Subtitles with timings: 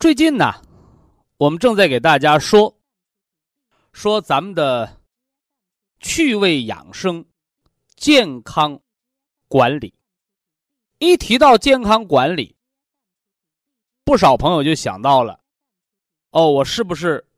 [0.00, 0.54] 最近呢，
[1.36, 2.74] 我们正在给大家说
[3.92, 4.98] 说咱们的
[5.98, 7.22] 趣味养生、
[7.96, 8.80] 健康
[9.46, 9.92] 管理。
[11.00, 12.56] 一提到健康管理，
[14.02, 15.38] 不少朋友就想到了：
[16.30, 17.28] 哦，我是不是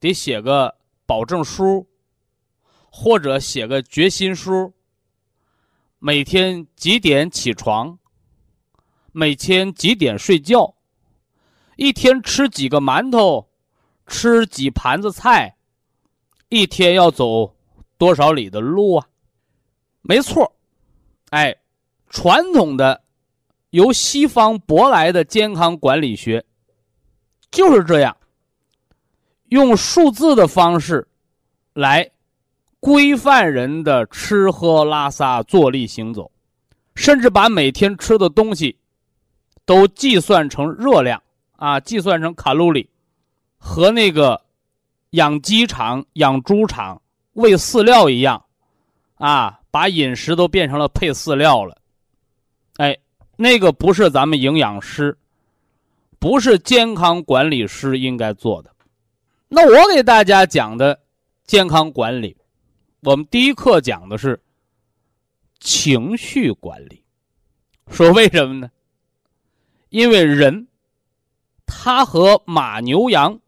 [0.00, 1.88] 得写个保证书，
[2.90, 4.74] 或者写个决心书？
[6.00, 7.96] 每天几点起床？
[9.12, 10.74] 每天几点睡觉？
[11.78, 13.48] 一天吃几个馒头，
[14.08, 15.56] 吃几盘子菜，
[16.48, 17.54] 一天要走
[17.96, 19.06] 多少里的路啊？
[20.02, 20.56] 没错，
[21.30, 21.54] 哎，
[22.08, 23.00] 传统的
[23.70, 26.44] 由西方舶来的健康管理学
[27.48, 28.16] 就是这样，
[29.50, 31.06] 用数字的方式
[31.74, 32.10] 来
[32.80, 36.28] 规范人的吃喝拉撒、坐立行走，
[36.96, 38.76] 甚至把每天吃的东西
[39.64, 41.22] 都计算成热量。
[41.58, 42.88] 啊，计算成卡路里，
[43.58, 44.40] 和那个
[45.10, 48.44] 养鸡场、养猪场喂饲料一样，
[49.16, 51.76] 啊，把饮食都变成了配饲料了。
[52.76, 52.96] 哎，
[53.34, 55.18] 那个不是咱们营养师，
[56.20, 58.70] 不是健康管理师应该做的。
[59.48, 61.00] 那我给大家讲的
[61.44, 62.36] 健康管理，
[63.00, 64.40] 我们第一课讲的是
[65.58, 67.02] 情绪管理。
[67.90, 68.70] 说为什么呢？
[69.88, 70.67] 因为人。
[71.68, 73.38] 它和马牛羊，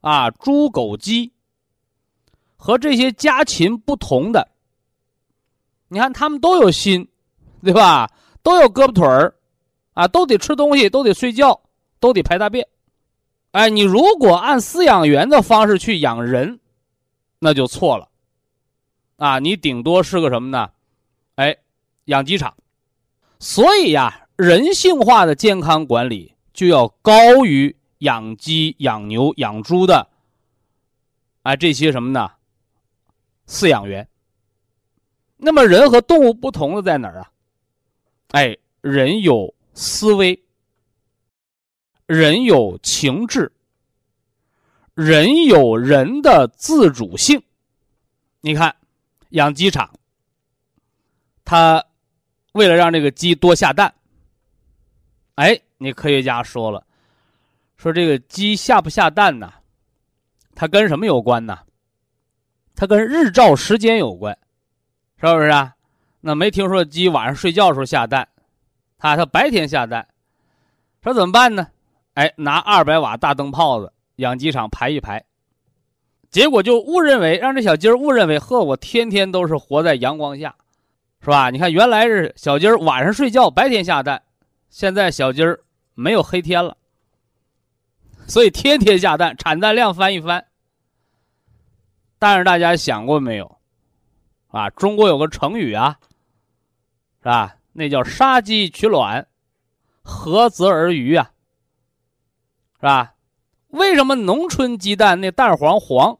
[0.00, 1.32] 啊，猪狗鸡，
[2.56, 4.48] 和这些家禽不同的，
[5.88, 7.06] 你看它们都有心，
[7.62, 8.10] 对吧？
[8.42, 9.34] 都有胳膊腿儿，
[9.92, 11.60] 啊，都得吃东西，都得睡觉，
[12.00, 12.66] 都得排大便。
[13.52, 16.58] 哎，你如果按饲养员的方式去养人，
[17.38, 18.08] 那就错了，
[19.16, 20.70] 啊，你顶多是个什么呢？
[21.34, 21.56] 哎，
[22.06, 22.54] 养鸡场。
[23.38, 26.35] 所以呀，人性化的健康管理。
[26.56, 30.08] 就要高于养鸡、养牛、养猪的，
[31.42, 32.32] 啊，这些什么呢？
[33.46, 34.08] 饲养员。
[35.36, 37.30] 那么人和动物不同的在哪儿啊？
[38.28, 40.42] 哎，人有思维，
[42.06, 43.52] 人有情志，
[44.94, 47.42] 人有人的自主性。
[48.40, 48.74] 你看，
[49.28, 49.92] 养鸡场，
[51.44, 51.84] 他
[52.52, 53.94] 为了让这个鸡多下蛋，
[55.34, 55.60] 哎。
[55.78, 56.84] 你科学家说了，
[57.76, 59.52] 说这个鸡下不下蛋呢？
[60.54, 61.58] 它跟什么有关呢？
[62.74, 64.36] 它跟日照时间有关，
[65.20, 65.74] 是不是啊？
[66.20, 68.26] 那没听说鸡晚上睡觉的时候下蛋，
[68.98, 70.06] 它它白天下蛋，
[71.02, 71.68] 说怎么办呢？
[72.14, 75.22] 哎，拿二百瓦大灯泡子，养鸡场排一排，
[76.30, 80.54] 结果就误认为让这小鸡儿误认为，呵，我天天都是活在阳光下，
[81.20, 81.50] 是吧？
[81.50, 84.22] 你看原来是小鸡儿晚上睡觉，白天下蛋，
[84.70, 85.60] 现在小鸡儿。
[85.96, 86.76] 没有黑天了，
[88.28, 90.46] 所以天天下蛋，产蛋量翻一番。
[92.18, 93.58] 但是大家想过没有？
[94.48, 95.98] 啊，中国有个成语啊，
[97.20, 97.56] 是吧？
[97.72, 99.26] 那叫杀鸡取卵，
[100.02, 101.30] 何泽而渔啊，
[102.76, 103.14] 是吧？
[103.68, 106.18] 为什么农村鸡蛋那蛋黄黄？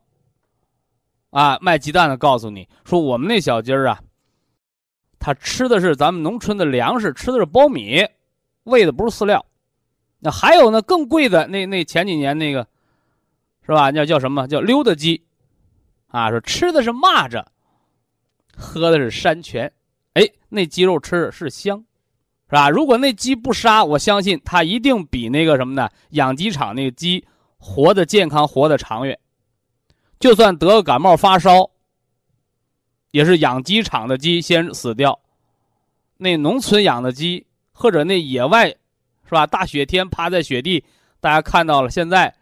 [1.30, 4.02] 啊，卖鸡蛋的告诉你说，我们那小鸡儿啊，
[5.18, 8.08] 它吃的是咱们农村的粮食，吃的是苞米，
[8.64, 9.44] 喂的不是饲料。
[10.18, 12.66] 那还有呢，更贵的那那前几年那个，
[13.64, 13.92] 是吧？
[13.92, 15.22] 叫叫什么叫溜达鸡，
[16.08, 17.44] 啊，说吃的是蚂蚱，
[18.56, 19.70] 喝的是山泉，
[20.14, 21.78] 哎，那鸡肉吃着是香，
[22.48, 22.70] 是吧？
[22.70, 25.88] 如果那鸡不杀，我相信它一定比那个什么呢？
[26.10, 27.24] 养鸡场那个鸡
[27.58, 29.18] 活得健康，活得长远。
[30.18, 31.70] 就算得个感冒发烧，
[33.10, 35.20] 也是养鸡场的鸡先死掉，
[36.16, 38.74] 那农村养的鸡或者那野外。
[39.26, 39.46] 是吧？
[39.46, 40.82] 大雪天趴在雪地，
[41.20, 42.34] 大家看到了，现在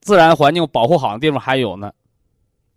[0.00, 1.92] 自然环境保护好的地方还有呢。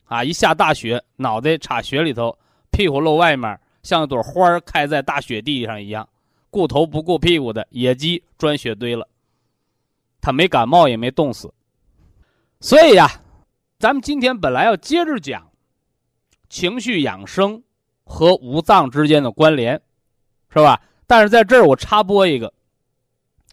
[0.06, 2.38] 啊，一下大雪，脑袋插雪里头，
[2.70, 6.08] 屁股露外面，像一朵花开在大雪地上一样，
[6.50, 9.08] 顾头不顾屁股的野鸡钻雪堆了。
[10.20, 11.52] 他没感冒，也没冻死。
[12.60, 13.10] 所以呀，
[13.80, 15.50] 咱们今天本来要接着讲
[16.50, 17.64] 情绪养生
[18.04, 19.82] 和五脏之间的关联，
[20.50, 20.80] 是吧？
[21.08, 22.54] 但是在这儿我插播一个，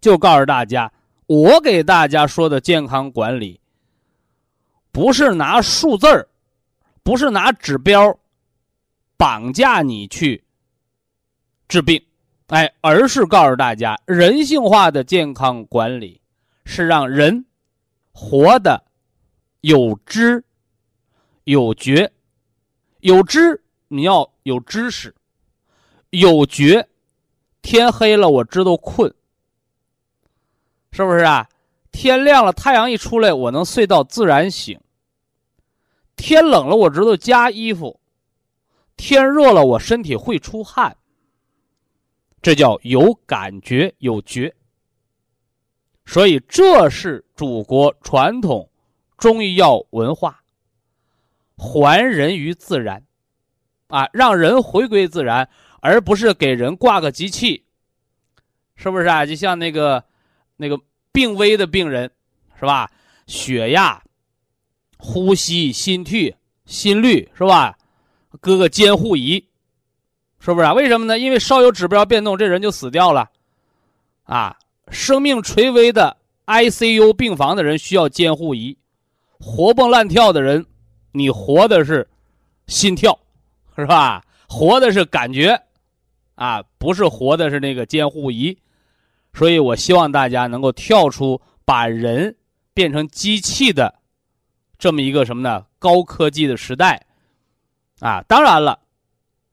[0.01, 0.93] 就告诉大家，
[1.27, 3.61] 我给大家说的健康管理，
[4.93, 6.29] 不是拿数字儿。
[7.01, 8.19] 不是拿指标
[9.17, 10.45] 绑架你去
[11.67, 12.05] 治病，
[12.49, 16.21] 哎，而是告诉大家，人性化的健康管理
[16.67, 17.47] 是让人
[18.13, 18.85] 活的
[19.63, 20.45] 有知
[21.45, 22.13] 有觉。
[23.01, 25.15] 有知你要有知识，
[26.11, 26.87] 有觉，
[27.63, 29.11] 天黑了我知道困，
[30.99, 31.49] 是不是啊？
[31.93, 34.81] 天亮了，太阳一出来，我能睡到自然醒。
[36.17, 38.01] 天冷了，我知道加衣服；
[38.97, 40.97] 天热了，我身体会出汗。
[42.43, 44.53] 这叫有感觉有觉。
[46.05, 48.69] 所以，这是祖国传统
[49.17, 50.43] 中医药文化，
[51.57, 53.05] 还人于自然，
[53.87, 55.49] 啊，让人回归自然，
[55.81, 57.65] 而不是给人挂个机器，
[58.75, 59.25] 是不是啊？
[59.25, 60.03] 就像那个
[60.57, 60.81] 那个
[61.19, 62.09] 病危的病人，
[62.61, 62.89] 是吧？
[63.27, 64.01] 血压。
[64.99, 66.33] 呼吸、心率、
[66.65, 67.77] 心率是吧？
[68.41, 69.45] 搁个监护仪，
[70.39, 70.75] 是不是啊？
[70.75, 71.19] 为什么呢？
[71.19, 73.31] 因为稍有指标变动，这人就死掉了，
[74.23, 74.57] 啊，
[74.93, 76.17] 生命垂危的
[76.47, 78.79] ICU 病房的人需要监护仪，
[79.41, 80.65] 活蹦乱跳的人，
[81.11, 82.09] 你活的是
[82.69, 83.19] 心跳，
[83.77, 84.25] 是吧？
[84.49, 85.61] 活的是感觉，
[86.37, 88.57] 啊，不是活的是那个监护仪，
[89.39, 92.35] 所以我希望大家能够跳出把人
[92.75, 93.95] 变成机器的。
[94.81, 95.65] 这么一个什么呢？
[95.79, 97.07] 高科技的时代，
[98.01, 98.81] 啊，当然了，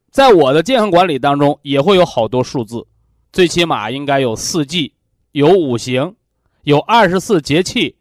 [0.09, 2.83] 在我的健康管理当中也会有好多数字，
[3.31, 4.91] 最起码应该有四季，
[5.33, 6.15] 有五行，
[6.63, 7.95] 有二十四节气，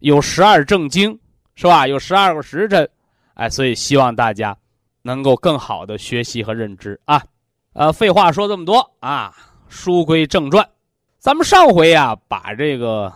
[0.00, 1.18] 有十二正经，
[1.54, 1.86] 是吧？
[1.86, 2.86] 有十二个时辰，
[3.32, 4.54] 哎，所以希望大家
[5.00, 7.24] 能够更好的学习和认知啊。
[7.72, 9.34] 呃，废话说这么多啊，
[9.70, 10.68] 书归正传，
[11.20, 13.12] 咱们上回呀把这个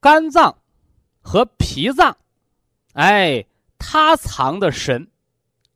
[0.00, 0.54] 肝脏
[1.22, 2.14] 和脾脏。
[2.92, 3.42] 哎，
[3.78, 5.08] 它藏的神，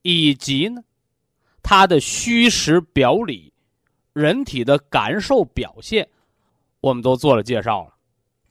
[0.02, 0.82] 以及呢，
[1.62, 3.50] 它的虚实表里，
[4.12, 6.06] 人体的感受表现，
[6.80, 7.94] 我们都做了介绍了。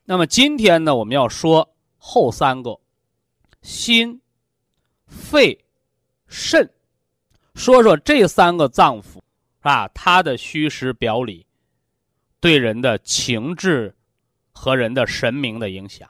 [0.03, 2.75] 那么今天呢，我们要说后三个，
[3.61, 4.19] 心、
[5.05, 5.63] 肺、
[6.25, 6.67] 肾，
[7.53, 9.19] 说说这三个脏腑
[9.59, 11.45] 啊，它的虚实表里，
[12.39, 13.95] 对人的情志
[14.51, 16.09] 和人的神明的影响。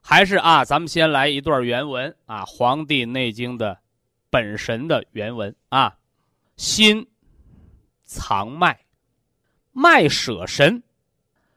[0.00, 3.76] 还是啊，咱们先来一段原文啊，《黄帝内经》的
[4.30, 5.98] 本神的原文啊，
[6.56, 7.04] 心
[8.04, 8.78] 藏脉，
[9.72, 10.80] 脉舍神，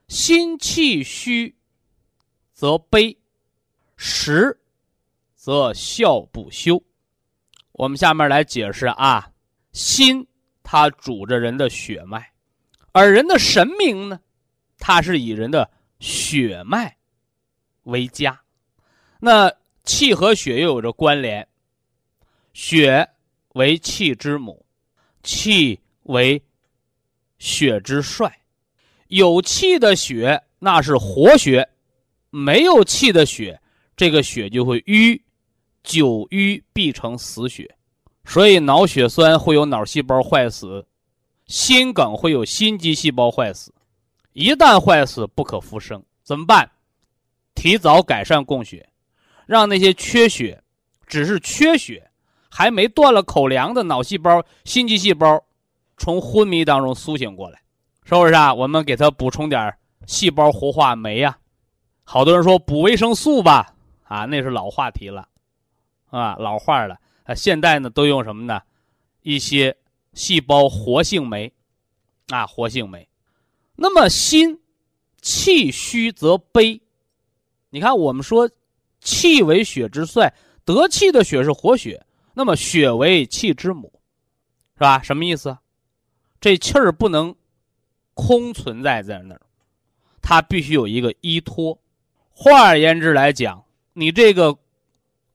[0.07, 1.55] 心气虚
[2.53, 3.15] 则悲，
[3.95, 4.59] 实
[5.35, 6.83] 则笑不休。
[7.73, 9.31] 我们下面来解释啊，
[9.71, 10.27] 心
[10.63, 12.31] 它主着人的血脉，
[12.91, 14.19] 而人的神明呢，
[14.77, 15.69] 它是以人的
[15.99, 16.95] 血脉。
[17.83, 18.39] 为家，
[19.19, 19.51] 那
[19.83, 21.47] 气和血又有着关联。
[22.53, 23.07] 血
[23.53, 24.63] 为气之母，
[25.23, 26.43] 气为
[27.39, 28.31] 血之帅。
[29.07, 31.67] 有气的血那是活血，
[32.29, 33.59] 没有气的血，
[33.97, 35.19] 这个血就会瘀，
[35.81, 37.75] 久瘀必成死血。
[38.25, 40.85] 所以脑血栓会有脑细胞坏死，
[41.49, 43.73] 心梗会有心肌细胞坏死。
[44.33, 46.69] 一旦坏死，不可复生，怎么办？
[47.55, 48.87] 提早改善供血，
[49.47, 50.61] 让那些缺血、
[51.07, 52.09] 只是缺血、
[52.49, 55.43] 还没断了口粮的脑细胞、心肌细胞，
[55.97, 57.59] 从昏迷当中苏醒过来，
[58.03, 58.53] 是不是啊？
[58.53, 59.75] 我们给他补充点
[60.05, 61.35] 细胞活化酶呀。
[62.03, 65.27] 好多人说补维生素吧，啊，那是老话题了，
[66.11, 66.95] 啊，老话了。
[67.23, 68.61] 啊，现代呢都用什么呢？
[69.23, 69.75] 一些
[70.13, 71.51] 细胞活性酶，
[72.27, 73.07] 啊，活性酶。
[73.75, 74.59] 那么心
[75.21, 76.81] 气虚则悲。
[77.69, 78.49] 你看，我们说，
[78.99, 80.33] 气为血之帅，
[80.65, 83.91] 得气的血是活血，那么血为气之母，
[84.75, 85.01] 是吧？
[85.01, 85.57] 什么意思？
[86.41, 87.35] 这气儿不能
[88.13, 89.41] 空存在在那儿，
[90.21, 91.79] 它必须有一个依托。
[92.31, 93.63] 换而言之来讲，
[93.93, 94.57] 你这个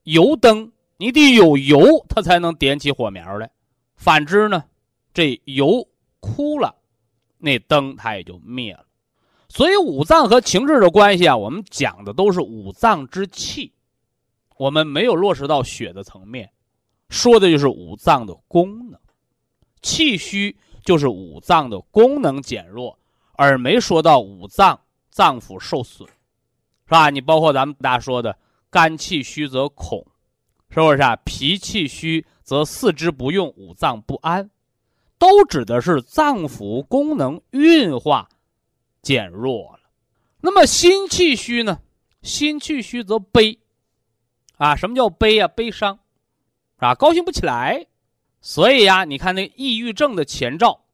[0.03, 3.49] 油灯，你得有油，它才能点起火苗来。
[3.95, 4.63] 反之呢，
[5.13, 5.87] 这油
[6.19, 6.75] 枯了，
[7.37, 8.85] 那灯它也就灭了。
[9.47, 13.71] 所以五脏和情志的关系啊，我们讲的都是五脏之气，
[14.57, 16.51] 我们没有落实到血的层面，
[17.09, 18.99] 说的就是五脏的功能，
[19.81, 22.99] 气虚就是五脏的功能减弱，
[23.33, 27.09] 而没说到五脏脏腑受损，是吧？
[27.09, 28.37] 你包括咱们大家说的
[28.69, 30.05] 肝气虚则恐，
[30.69, 31.15] 是不是啊？
[31.23, 34.49] 脾气虚则四肢不用，五脏不安，
[35.17, 38.29] 都指的是脏腑功能运化。
[39.01, 39.81] 减弱了，
[40.39, 41.79] 那么心气虚呢？
[42.21, 43.59] 心气虚则悲，
[44.57, 45.47] 啊，什么叫悲啊？
[45.47, 45.99] 悲伤，
[46.77, 47.85] 啊，高兴不起来。
[48.41, 50.85] 所以呀，你看那抑郁症的前兆，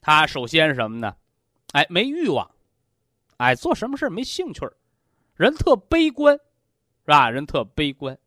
[0.00, 1.14] 他首先什么呢？
[1.72, 2.50] 哎，没欲望，
[3.36, 4.68] 哎，做什么事没兴趣
[5.36, 7.30] 人特悲观，是吧？
[7.30, 8.18] 人特悲观，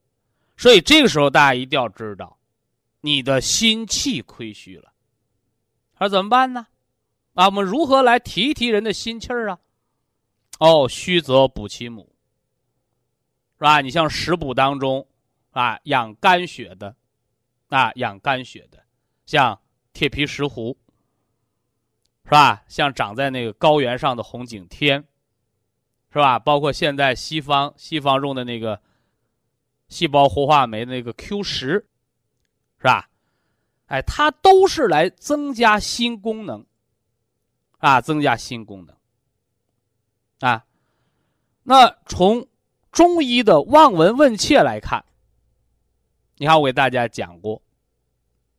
[0.55, 2.36] 所以这个时候大家一定要知道，
[3.01, 4.93] 你的心气亏虚了，
[5.97, 6.67] 说怎么办呢？
[7.33, 9.59] 啊，我们如何来提一提人的心气儿啊？
[10.59, 12.15] 哦，虚则补其母，
[13.57, 13.81] 是吧？
[13.81, 15.07] 你像食补当中，
[15.51, 16.95] 啊，养肝血的，
[17.69, 18.83] 啊，养肝血的，
[19.25, 19.61] 像
[19.93, 20.75] 铁皮石斛，
[22.25, 22.63] 是吧？
[22.67, 25.05] 像长在那个高原上的红景天，
[26.11, 26.39] 是吧？
[26.39, 28.81] 包括现在西方西方用的那个
[29.89, 31.87] 细胞活化酶那个 Q 十，
[32.77, 33.09] 是吧？
[33.87, 36.65] 哎，它都是来增加心功能。
[37.79, 40.49] 啊，增加心功能。
[40.49, 40.65] 啊，
[41.63, 42.47] 那从
[42.91, 45.05] 中医的望闻问切来看，
[46.37, 47.61] 你看我给大家讲过，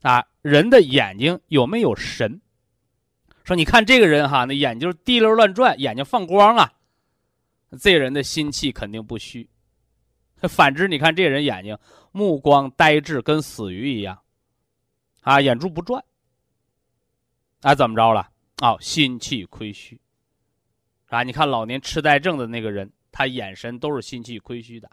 [0.03, 2.41] 啊，人的眼睛有没有神？
[3.45, 6.73] 说你看这个人哈，那眼睛滴溜乱转，眼睛放光啊，
[7.81, 9.49] 这人的心气肯定不虚。
[10.49, 11.77] 反之，你看这人眼睛
[12.13, 14.23] 目光呆滞，跟死鱼一样，
[15.23, 16.05] 啊，眼珠不转，
[17.63, 18.31] 啊，怎么着了？
[18.63, 20.01] 哦，心气亏虚，
[21.07, 24.91] 啊，你看老年痴呆症的那个人，他眼神都是心气亏虚的。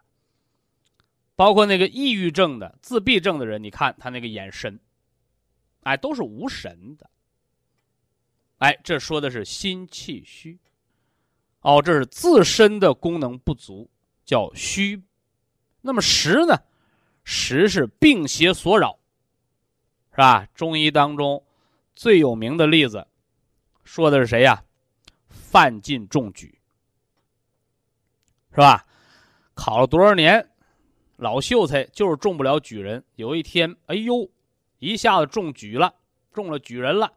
[1.36, 4.80] 包括那个抑郁症的、自闭症的人，你看他那个眼神，
[5.82, 7.10] 哎，都是无神的。
[8.60, 10.58] 哎，这说的是心气虚。
[11.60, 13.90] 哦，这是自身的功能不足，
[14.24, 15.02] 叫虚。
[15.86, 16.58] 那么实呢？
[17.24, 18.98] 实是病邪所扰，
[20.10, 20.48] 是吧？
[20.56, 21.44] 中医当中
[21.96, 23.08] 最有名的例子。
[23.84, 24.64] 说的是谁呀？
[25.28, 26.60] 范进中举，
[28.50, 28.84] 是吧？
[29.54, 30.50] 考了多少年，
[31.18, 33.04] 老秀才就是中不了举人。
[33.16, 34.28] 有一天，哎呦，
[34.80, 35.94] 一下子中举了，
[36.34, 37.14] 中了举人了，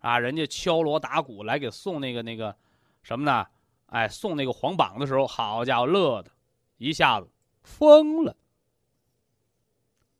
[0.00, 0.18] 啊！
[0.18, 2.56] 人家敲锣打鼓来给送那个那个
[3.04, 3.46] 什么呢？
[3.86, 6.32] 哎，送那个黄榜的时候，好家伙，乐的，
[6.78, 7.28] 一下子
[7.62, 8.36] 疯了，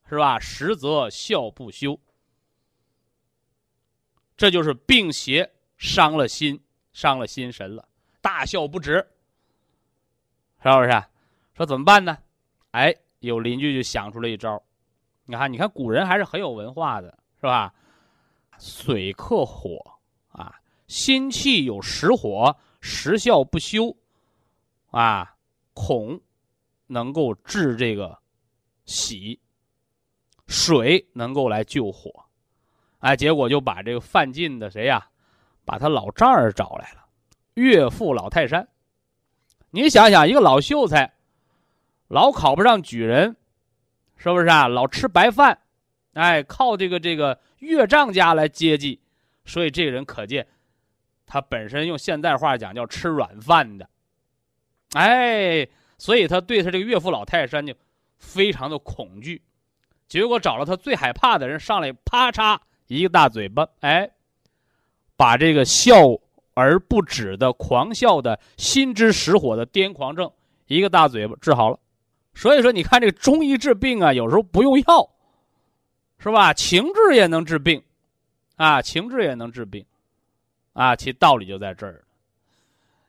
[0.08, 0.38] 是吧？
[0.38, 1.98] 实则笑不休，
[4.36, 5.52] 这就是病邪。
[5.78, 7.88] 伤了心，伤了心神了，
[8.20, 9.04] 大笑不止，
[10.62, 11.04] 是不是？
[11.56, 12.16] 说怎么办呢？
[12.70, 14.62] 哎，有邻居就想出了一招。
[15.24, 17.74] 你看，你看，古人还是很有文化的，是吧？
[18.60, 19.76] 水克火
[20.30, 20.54] 啊，
[20.86, 23.96] 心气有实火，实笑不休
[24.92, 25.34] 啊，
[25.74, 26.20] 恐
[26.92, 28.18] 能够治这个
[28.84, 29.40] 喜，
[30.46, 32.26] 水能够来救火，
[32.98, 35.08] 哎，结果就把这个范进的谁呀？
[35.64, 37.06] 把他老丈人找来了，
[37.54, 38.68] 岳父老泰山。
[39.70, 41.14] 你想想，一个老秀才，
[42.08, 43.36] 老考不上举人，
[44.16, 44.68] 是不是啊？
[44.68, 45.58] 老吃白饭，
[46.12, 49.00] 哎，靠这个这个岳丈家来接济，
[49.44, 50.46] 所以这个人可见，
[51.24, 53.88] 他本身用现代话讲叫吃软饭的，
[54.94, 55.66] 哎，
[56.02, 57.72] 所以他对他这个岳父老泰山就
[58.18, 59.40] 非常的恐惧。
[60.08, 64.10] 结果找了他最害怕的人上来，啪嚓一个大嘴巴，哎。
[65.14, 65.94] 把这个笑
[66.54, 70.32] 而不止的狂笑的心之实火的癫狂症，
[70.66, 71.78] 一个大嘴巴治好了。
[72.34, 75.08] 所以说，你看这个中医治病啊，有时候不用药，
[76.18, 76.52] 是吧？
[76.52, 77.80] 情志也能治病，
[78.56, 79.86] 啊，情志也能治病，
[80.72, 82.02] 啊，其道理就在这儿。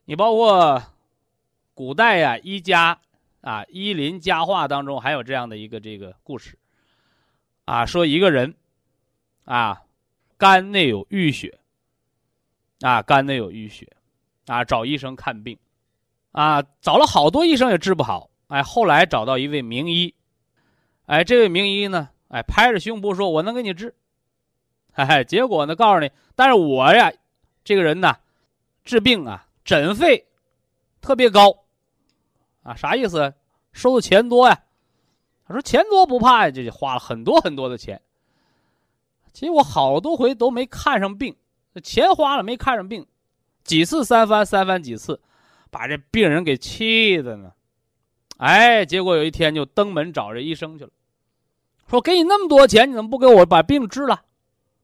[0.05, 0.83] 你包括
[1.74, 3.00] 古代呀，医家
[3.42, 6.58] 啊，医林家话当中还有这样的一个这个故事，
[7.65, 8.56] 啊，说一个人，
[9.46, 9.84] 啊，
[10.38, 11.60] 肝内有淤血。
[12.82, 13.88] 啊，肝内有淤血，
[14.48, 15.58] 啊，找医生看病，
[16.34, 20.13] 啊，找了好多医生也治不好，哎，后来找到一位名医，
[21.06, 23.96] 哎，这位名医呢，哎，拍着胸脯说：“我能给你治。”
[24.92, 27.10] 嘿嘿，结果呢，告诉你，但是我呀，
[27.63, 28.18] 这个人呢，
[28.84, 30.27] 治病啊，诊费
[31.00, 31.62] 特别高，
[32.63, 33.34] 啊，啥意思？
[33.72, 34.63] 收的钱多呀？
[35.46, 38.01] 他说钱多不怕呀，这就花了很多很多的钱，
[39.32, 41.36] 结果好多回都没看上病。
[41.84, 43.05] 钱花了没看上病，
[43.63, 45.20] 几次三番，三番几次，
[45.72, 47.51] 把这病人给气的呢。
[48.38, 50.91] 哎，结果有一天就登门找这医生去了，
[51.89, 54.22] 说：“给你那么多钱，你怎么不给我把病治了？”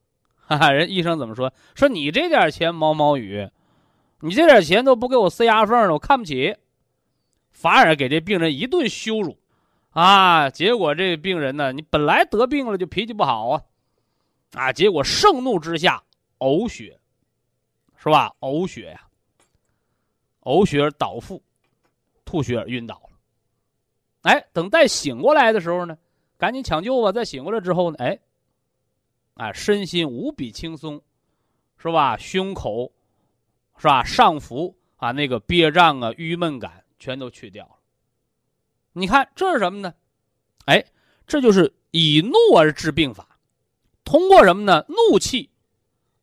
[0.47, 1.53] 哈哈，人医生怎么说？
[1.75, 3.49] 说你这点钱毛毛雨，
[4.21, 6.55] 你这点钱都不给我塞牙缝了，我看不起，
[7.59, 9.37] 反而给这病人一顿羞辱，
[9.89, 10.49] 啊！
[10.49, 13.61] 结果这病人呢，你本来得病了就脾气不好啊，
[14.53, 14.71] 啊！
[14.71, 16.01] 结果盛怒之下
[16.37, 16.97] 呕血，
[17.97, 18.33] 是吧？
[18.39, 19.01] 呕血呀，
[20.43, 21.43] 呕血而倒腹，
[22.23, 23.09] 吐血而晕倒了。
[24.21, 25.97] 哎，等再醒过来的时候呢，
[26.37, 27.11] 赶紧抢救吧。
[27.11, 28.17] 再醒过来之后呢，哎。
[29.33, 31.01] 啊，身心无比轻松，
[31.77, 32.15] 是吧？
[32.17, 32.89] 胸口，
[33.77, 34.01] 是吧？
[34.03, 37.75] 上腹啊，那个憋胀啊、郁闷感全都去掉了。
[38.93, 39.93] 你看这是什么呢？
[40.65, 40.83] 哎，
[41.25, 43.39] 这就是以怒而治病法。
[44.03, 44.85] 通过什么呢？
[44.89, 45.49] 怒气，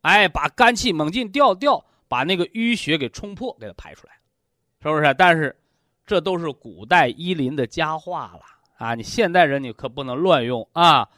[0.02, 4.14] 哎，把肝气猛劲调调，把那个淤血给冲破，给它排出来，
[4.82, 5.14] 是不是？
[5.14, 5.58] 但是，
[6.06, 8.42] 这都是古代医林的佳话了
[8.76, 8.94] 啊！
[8.94, 11.08] 你现代人你可不能乱用啊！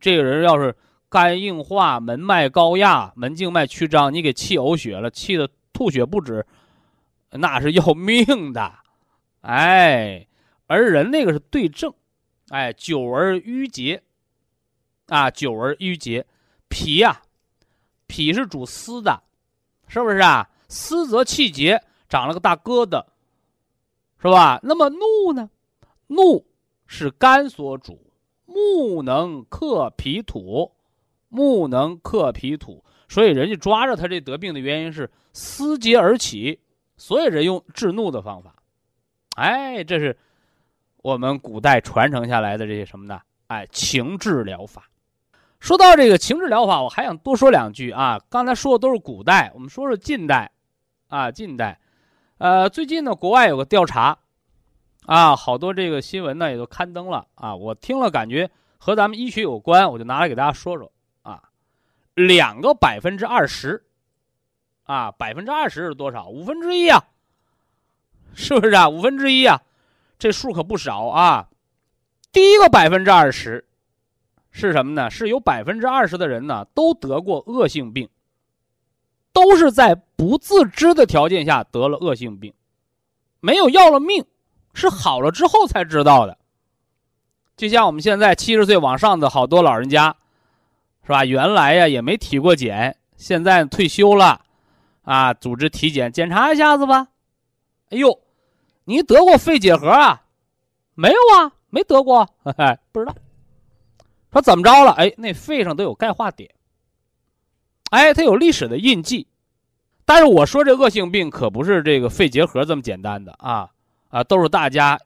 [0.00, 0.76] 这个人要是。
[1.08, 6.44] 肝硬化、门脉高压、门静脉曲张，你给气呕血了，气的吐血不止，
[7.30, 8.74] 那是要命的，
[9.46, 10.26] 哎，
[10.66, 11.94] 而人那个是对症，
[12.48, 14.02] 哎，久而淤结，
[15.06, 16.26] 啊，久而淤结，
[16.68, 17.22] 脾呀，
[18.08, 19.22] 脾是主湿的，
[19.86, 20.50] 是不是啊？
[20.68, 23.04] 湿则气结，长了个大疙瘩，
[24.20, 24.58] 是吧？
[24.64, 25.48] 那么怒呢？
[26.08, 26.44] 怒
[26.86, 28.12] 是肝所主，
[28.46, 30.72] 木能克脾土。
[31.28, 36.58] 木能克脾土，所以人家抓着他这得病的原因是思结而起，
[36.96, 38.55] 所以人用治怒的方法。
[39.36, 40.16] 哎，这是
[41.02, 43.20] 我们古代传承下来的这些什么呢？
[43.48, 44.88] 哎，情志疗法。
[45.60, 48.20] 说到这个情志疗法，我还想多说两句啊。
[48.28, 50.50] 刚才说的都是古代，我们说说近代
[51.08, 51.30] 啊。
[51.30, 51.78] 近代，
[52.38, 54.18] 呃，最近呢，国外有个调查
[55.06, 57.54] 啊，好多这个新闻呢也都刊登了啊。
[57.54, 60.90] 我听了感觉和咱们医学有关，我就拿来给大家说说
[61.22, 61.42] 啊。
[62.14, 63.84] 两个百分之二十，
[64.84, 66.28] 啊，百分之二十是多少？
[66.28, 67.04] 五分之一啊，
[68.36, 68.88] 是不是啊？
[68.88, 69.60] 五分之一啊，
[70.18, 71.48] 这数可不少啊。
[72.30, 73.64] 第一个百分之二十
[74.52, 75.10] 是什么呢？
[75.10, 78.08] 是有百分之二十的人呢都得过恶性病，
[79.32, 82.54] 都是在不自知的条件下得了恶性病，
[83.40, 84.24] 没有要了命，
[84.74, 86.38] 是好了之后才知道的。
[87.56, 90.14] 就像我们现在七十岁往上的好多老人家。
[91.06, 91.24] 是吧？
[91.24, 94.40] 原来呀也没体过检，现在退休了，
[95.04, 97.06] 啊，组织体检检查一下子吧。
[97.90, 98.18] 哎呦，
[98.86, 100.22] 你得过肺结核啊？
[100.94, 102.26] 没有啊，没得过，
[102.90, 103.14] 不知道。
[104.32, 104.92] 说怎么着了？
[104.92, 106.54] 哎，那肺上都有钙化点，
[107.90, 109.26] 哎，它有历史的印记。
[110.04, 113.68] 但是我说这恶性病可不是这个肺结核这么简单的啊
[114.08, 114.98] 啊，都是大家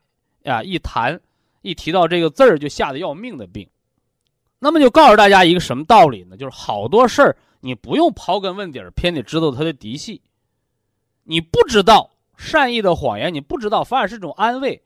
[0.42, 1.18] 呀一谈
[1.62, 3.66] 一提到这个字儿就吓得要命的病。
[4.58, 6.36] 那么就告诉大家一个什么道理呢？
[6.36, 10.20] 就是好多事儿你不用刨根问底儿，偏得知道它的底细。
[11.22, 12.09] 你不知道
[12.40, 14.82] 善意的谎言，你不知道反而是种安慰，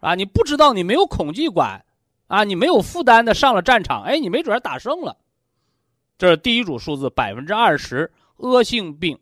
[0.00, 1.86] 啊，你不知道你没有恐惧感，
[2.26, 5.16] 啊，你没有负担的上了战场，哎，你没准还打胜了。
[6.18, 9.18] 这是第一组数字，百分之二十恶性病，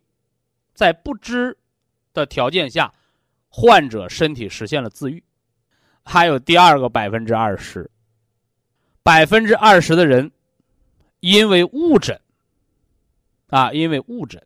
[0.74, 1.56] 在不知
[2.12, 2.92] 的条件下，
[3.48, 5.22] 患者身体实现了自愈。
[6.02, 7.88] 还有第二个百分之二十。
[9.04, 10.32] 百分之二十的人，
[11.20, 12.20] 因为误诊，
[13.48, 14.44] 啊，因为误诊，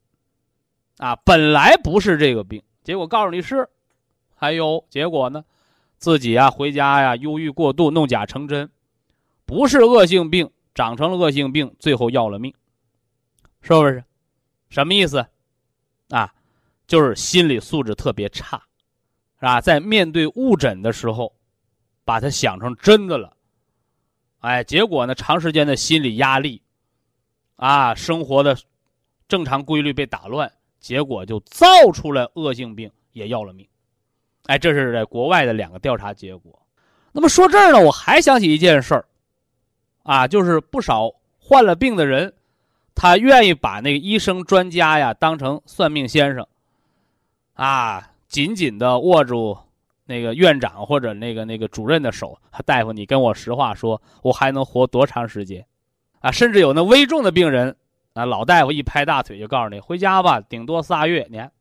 [0.99, 3.69] 啊，本来不是这个病，结果告诉你是，
[4.35, 5.45] 还有结果呢，
[5.99, 8.71] 自己啊回家呀忧郁过度，弄假成真，
[9.45, 12.51] 不是恶性病，长成了恶性病，最后要了命，
[13.61, 14.03] 是不是？
[14.71, 15.27] 什么意思？
[16.09, 16.33] 啊，
[16.87, 18.57] 就是心理素质特别差，
[19.39, 19.61] 是吧？
[19.61, 21.31] 在面对误诊的时候，
[22.07, 23.37] 把它想成真的了。
[24.39, 25.15] 哎，结果呢？
[25.15, 26.63] 长时间的心理压力，
[27.57, 28.57] 啊，生活的
[29.29, 33.67] 正常规律被打乱，结果就造出了恶性病，也要了命。
[34.47, 36.59] 哎，这是在国外的两个调查结果。
[37.13, 39.05] 那么说这儿呢，我还想起一件事儿，
[40.03, 42.33] 啊，就是不少患了病的人，
[42.95, 46.47] 他愿意把那个医生专家呀当成算命先生，
[47.55, 49.59] 啊，紧紧的握住。
[50.11, 55.67] 那个院长或者那个那个主任的手，大夫，你跟我实话说，我还能活多长时间？
[56.21, 57.77] 啊，甚至有那危重的病人，
[58.19, 61.25] 那，老大夫一拍大腿就告诉你回家吧，顶多仨月。
[61.31, 61.53] 你看，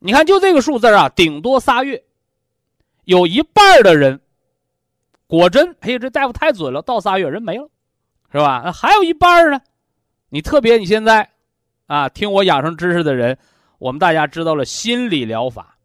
[0.00, 2.02] 你看就这个数字啊，顶多仨月，
[3.04, 4.20] 有一半的人，
[5.28, 7.70] 果真，哎呀，这大夫太准了，到仨月人没了，
[8.32, 8.62] 是吧？
[8.64, 9.60] 那还有一半呢，
[10.30, 11.30] 你特别你现在，
[11.86, 13.38] 啊，听我养生知识的人，
[13.78, 15.76] 我们大家知道了心理疗法，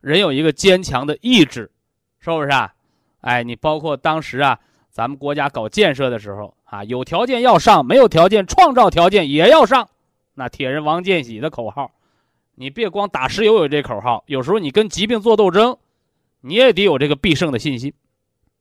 [0.00, 1.70] 人有一个坚强的意志，
[2.18, 2.72] 是不是啊？
[3.20, 9.88] 哎，你包括当时啊，咱们国家搞建设的时候啊，有条件要上，没有条件创造条件也要上。
[10.34, 11.90] 那铁人王建喜的口号，
[12.54, 15.76] 你别光打石油有这口号，有时候你跟疾病做斗争，
[16.40, 17.92] 你也得有这个必胜的信心。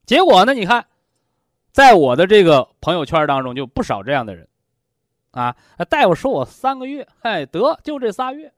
[0.06, 0.88] 结果呢，你看，
[1.72, 4.48] 在我的这个朋友圈当中，就不少这样的人，
[5.32, 5.56] 啊，
[5.88, 8.52] 大夫说我三个月，哎，得就这仨月。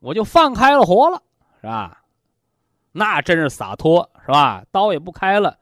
[0.00, 1.22] 我就放开了活了，
[1.62, 2.02] 是吧？
[2.92, 4.62] 那真是洒脱，是吧？
[4.70, 5.58] 刀也不开了，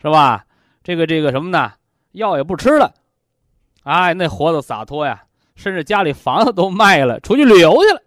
[0.00, 0.46] 是吧？
[0.84, 1.72] 这个这个什么呢？
[2.16, 2.92] 药也不吃了，
[3.84, 5.22] 哎，那活的洒脱呀！
[5.54, 8.02] 甚至家里房子都卖了，出去旅游去了。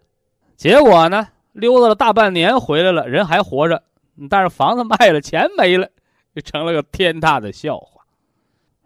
[0.55, 3.81] 结果呢，溜达了大半年回来了，人还活着，
[4.29, 5.89] 但是房子卖了，钱没了，
[6.35, 8.03] 就成了个天大的笑话，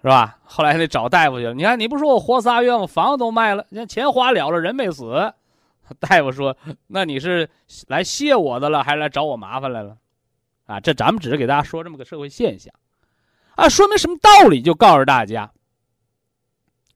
[0.01, 0.37] 是吧？
[0.43, 1.53] 后来那找大夫去了。
[1.53, 2.85] 你看，你不说我活仨月吗？
[2.85, 5.33] 房子都卖了，你看钱花了了，人没死。
[5.99, 6.55] 大夫说
[6.87, 7.49] ：“那你是
[7.87, 9.97] 来谢我的了，还是来找我麻烦来了？”
[10.65, 12.73] 啊，这咱们只是给大家说这么个社会现象，
[13.55, 14.61] 啊，说明什么道理？
[14.61, 15.51] 就告诉大家，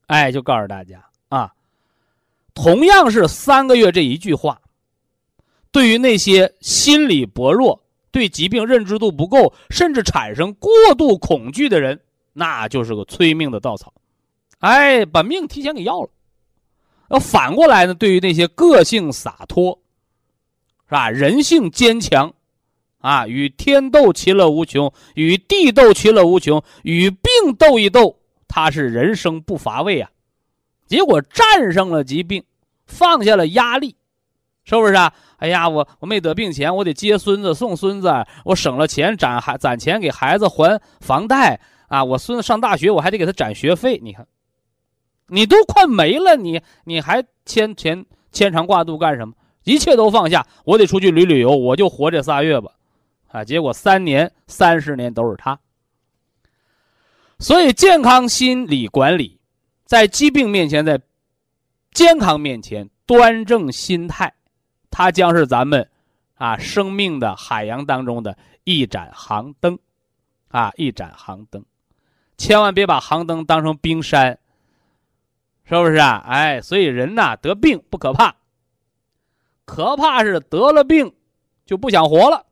[0.07, 1.53] 哎，就告诉大家啊，
[2.53, 4.61] 同样是三个月这一句话，
[5.71, 12.01] 对于那些心理薄弱、对疾病认知度不够，甚至产生过度恐惧的人，
[12.33, 13.93] 那就是个催命的稻草，
[14.59, 16.09] 哎，把命提前给要了。
[17.09, 17.93] 要反过来呢？
[17.93, 19.79] 对于那些个性洒脱，
[20.87, 21.09] 是吧？
[21.09, 22.33] 人性坚强，
[22.99, 30.09] 啊，与天斗其乐无穷，与地斗其乐无穷，与病斗一斗，他是人生不乏味啊。
[30.85, 32.43] 结果战胜了疾病，
[32.85, 33.95] 放下了压力，
[34.63, 35.13] 是不是啊？
[35.37, 38.11] 哎呀，我我没得病前，我得接孙子送孙子，
[38.45, 42.03] 我省了钱攒孩攒钱给孩子还房贷啊。
[42.03, 43.99] 我孙子上大学，我还得给他攒学费。
[44.01, 44.25] 你看。
[45.29, 49.33] 你都快没了，你你还牵牵牵肠挂肚干什么？
[49.65, 52.71] 一切都放下，我得出去旅旅游，我就活这仨月吧，
[53.29, 53.43] 啊！
[53.43, 55.59] 结果三年、三十年都是他。
[57.39, 59.39] 所以，健康心理管理，
[59.85, 60.99] 在疾病面前，在
[61.91, 64.33] 健康面前，端正心态，
[64.89, 65.87] 它将是咱们
[66.35, 69.77] 啊生命的海洋当中的一盏航灯，
[70.47, 71.63] 啊，一盏航灯，
[72.37, 74.39] 千万别把航灯当成冰山。
[75.69, 76.23] 是不是啊？
[76.25, 78.33] 哎，所以人呐得病不可怕，
[79.65, 81.13] 可怕是得了病
[81.65, 82.46] 就不想活了。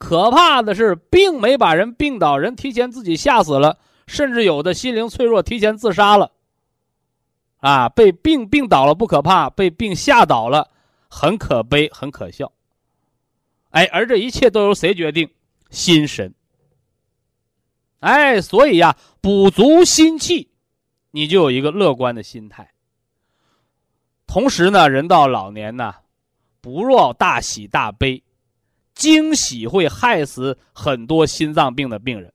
[0.00, 6.32] 可怕的是病没把人病倒，人提前自己吓死了，甚至有的心灵脆弱，提前自杀了。
[7.58, 10.70] 啊，被病病倒了不可怕，被病吓倒了
[11.10, 12.50] 很可悲，很可笑。
[13.68, 15.28] 哎，而这一切都由谁决定？
[15.68, 16.34] 心神。
[17.98, 20.48] 哎，所以呀，补足心气。
[21.10, 22.72] 你就有一个乐观的心态。
[24.26, 25.94] 同时呢，人到老年呢，
[26.62, 28.22] 不若大喜大悲，
[29.00, 32.30] 惊喜会害死很多心脏病的病人，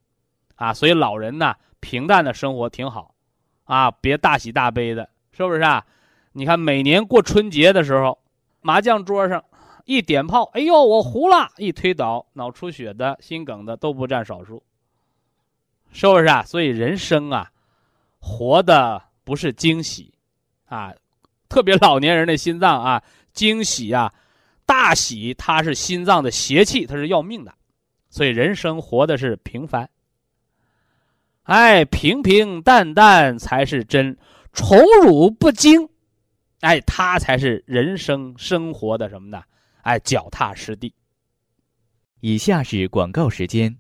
[0.56, 3.14] 啊，所以老人呢，平淡的生活挺好，
[3.66, 5.86] 啊，别大喜大悲的，是不是啊？
[6.32, 8.18] 你看每年过春节的时候，
[8.62, 9.44] 麻将桌上
[9.86, 14.64] 一点炮，哎呦，我糊了，一推倒，脑出血的、心梗的都不占少数，
[15.92, 16.42] 是不是啊？
[16.42, 17.52] 所以人生啊。
[18.28, 20.12] 活的不是惊喜，
[20.66, 20.92] 啊，
[21.48, 24.12] 特别老年人的心脏啊，惊喜啊，
[24.66, 27.54] 大喜，它是心脏的邪气，它是要命的，
[28.10, 29.90] 所以人生活的是平凡。
[31.44, 34.18] 哎，平平淡淡才是真，
[34.54, 35.88] 宠辱不惊，
[36.62, 39.44] 哎，它才是人生生活的什么呢？
[39.84, 40.94] 哎，脚踏实地。
[42.22, 43.76] 以下是广告时间。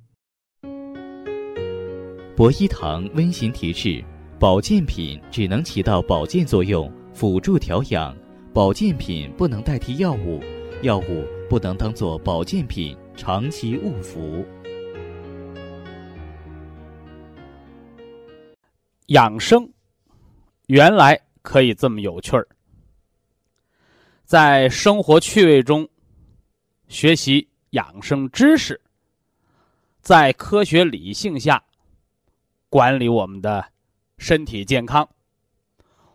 [2.35, 4.03] 博一堂温馨提示。
[4.37, 8.13] 保健品只能起到保健作用，辅助调养。
[8.53, 10.43] 保健品不能代替药物，
[10.85, 14.45] 药物不能当做保健品长期误服。
[19.07, 19.67] 养生
[20.67, 22.47] 原来可以这么有趣儿，
[24.25, 25.89] 在生活趣味中
[26.87, 28.79] 学习养生知识，
[30.01, 31.63] 在科学理性下
[32.69, 33.65] 管理我们的。
[34.17, 35.09] 身体健康，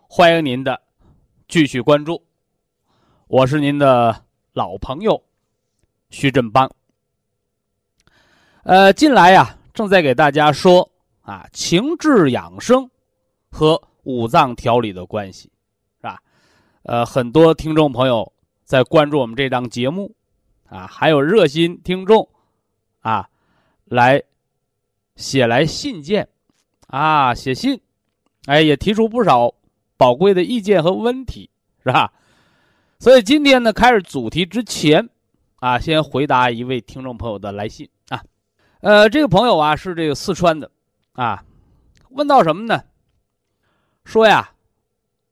[0.07, 0.81] 欢迎您的
[1.47, 2.25] 继续关注。
[3.27, 5.21] 我是您的老朋友
[6.09, 6.69] 徐振邦。
[8.63, 10.89] 呃，近来呀，正在给大家说
[11.21, 12.89] 啊，情志养生
[13.49, 15.51] 和五脏调理的关系，
[15.97, 16.21] 是吧？
[16.83, 18.31] 呃，很多听众朋友
[18.65, 20.13] 在关注我们这档节目
[20.67, 22.27] 啊，还有热心听众
[22.99, 23.29] 啊，
[23.85, 24.21] 来
[25.15, 26.27] 写来信件
[26.87, 27.79] 啊，写信。
[28.47, 29.53] 哎，也提出不少
[29.95, 31.49] 宝贵的意见和问题，
[31.83, 32.11] 是吧？
[33.01, 35.09] 所以今天呢，开始主题之前，
[35.55, 38.23] 啊，先回答一位听众朋友的来信啊。
[38.81, 40.69] 呃，这个朋友啊是这个四川的，
[41.13, 41.43] 啊，
[42.11, 42.83] 问到什么呢？
[44.05, 44.51] 说呀，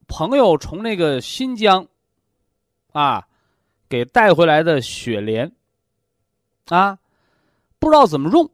[0.08, 1.86] 朋友从那个新疆，
[2.92, 3.28] 啊，
[3.88, 5.52] 给带回来的雪莲，
[6.70, 6.98] 啊，
[7.78, 8.50] 不知道怎么用，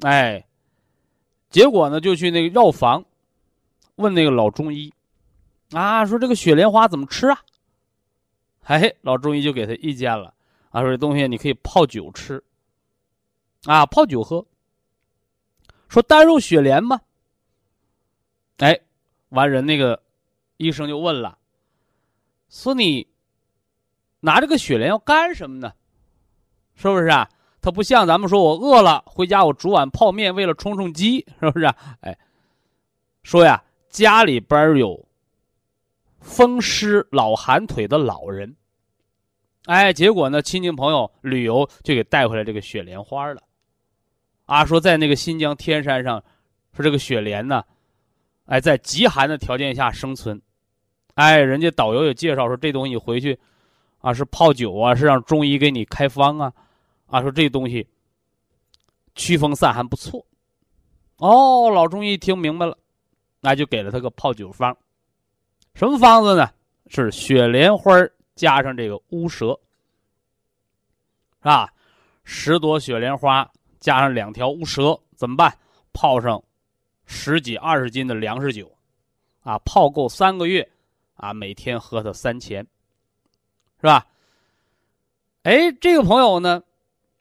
[0.00, 0.44] 哎，
[1.48, 3.04] 结果呢就去那个药房，
[3.94, 4.92] 问那个老中医，
[5.70, 7.38] 啊，说这个雪莲花怎么吃啊？
[8.64, 10.34] 哎，老中医就给他意见了，
[10.70, 12.42] 啊，说这东西你可以泡酒吃，
[13.64, 14.44] 啊，泡酒喝。
[15.88, 17.00] 说单肉雪莲吗？
[18.58, 18.80] 哎，
[19.28, 20.02] 完人那个
[20.56, 21.38] 医生就问了，
[22.48, 23.06] 说你
[24.20, 25.72] 拿这个雪莲要干什么呢？
[26.74, 27.28] 是不是啊？
[27.60, 31.66] 他不像咱们说我饿了回家我煮碗泡面为了充充饥，是不是？
[31.66, 32.18] 啊哎，
[33.22, 35.06] 说呀，家里边有。
[36.24, 38.56] 风湿老寒腿的老人，
[39.66, 43.42] 哎，结果呢，亲戚朋友旅游就给带回来这个雪莲花了，
[44.46, 46.18] 啊，说在那个新疆天山上，
[46.72, 47.62] 说这个雪莲呢，
[48.46, 50.40] 哎，在极寒的条件下生存，
[51.14, 53.38] 哎，人家导游也介绍说这东西回去，
[53.98, 56.52] 啊，是泡酒啊，是让中医给你开方啊，
[57.06, 57.86] 啊，说这东西
[59.14, 60.26] 驱风散寒不错，
[61.18, 62.76] 哦，老中医听明白了，
[63.40, 64.74] 那就给了他个泡酒方。
[65.74, 66.50] 什么方子呢？
[66.86, 67.92] 是雪莲花
[68.36, 69.58] 加上这个乌蛇，
[71.38, 71.72] 是吧？
[72.22, 75.58] 十朵雪莲花加上两条乌蛇，怎么办？
[75.92, 76.42] 泡上
[77.06, 78.70] 十几二十斤的粮食酒，
[79.42, 80.70] 啊，泡够三个月，
[81.14, 82.64] 啊，每天喝它三钱，
[83.80, 84.06] 是吧？
[85.42, 86.62] 哎，这个朋友呢，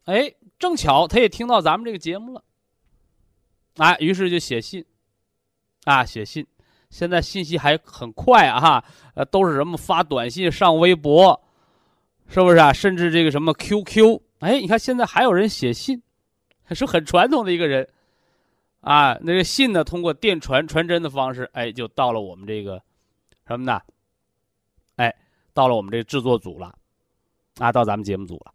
[0.06, 2.44] 哎，正巧他也听到咱们这个节目了，
[3.78, 4.86] 啊，于是就写信，
[5.86, 6.46] 啊，写信。
[6.94, 8.84] 现在信息还很快啊，
[9.16, 11.42] 呃，都是什么发短信、上微博，
[12.28, 12.72] 是不是啊？
[12.72, 16.00] 甚至这个什么 QQ，哎，你看现在还有人写信，
[16.70, 17.90] 是很传统的一个人，
[18.82, 22.80] 啊，那个信呢，通过电传传真的方式，哎，就到了我们这个
[23.48, 23.82] 什么呢？
[24.98, 25.12] 哎，
[25.52, 26.76] 到了我们这个制作组了，
[27.58, 28.54] 啊，到咱们节目组了。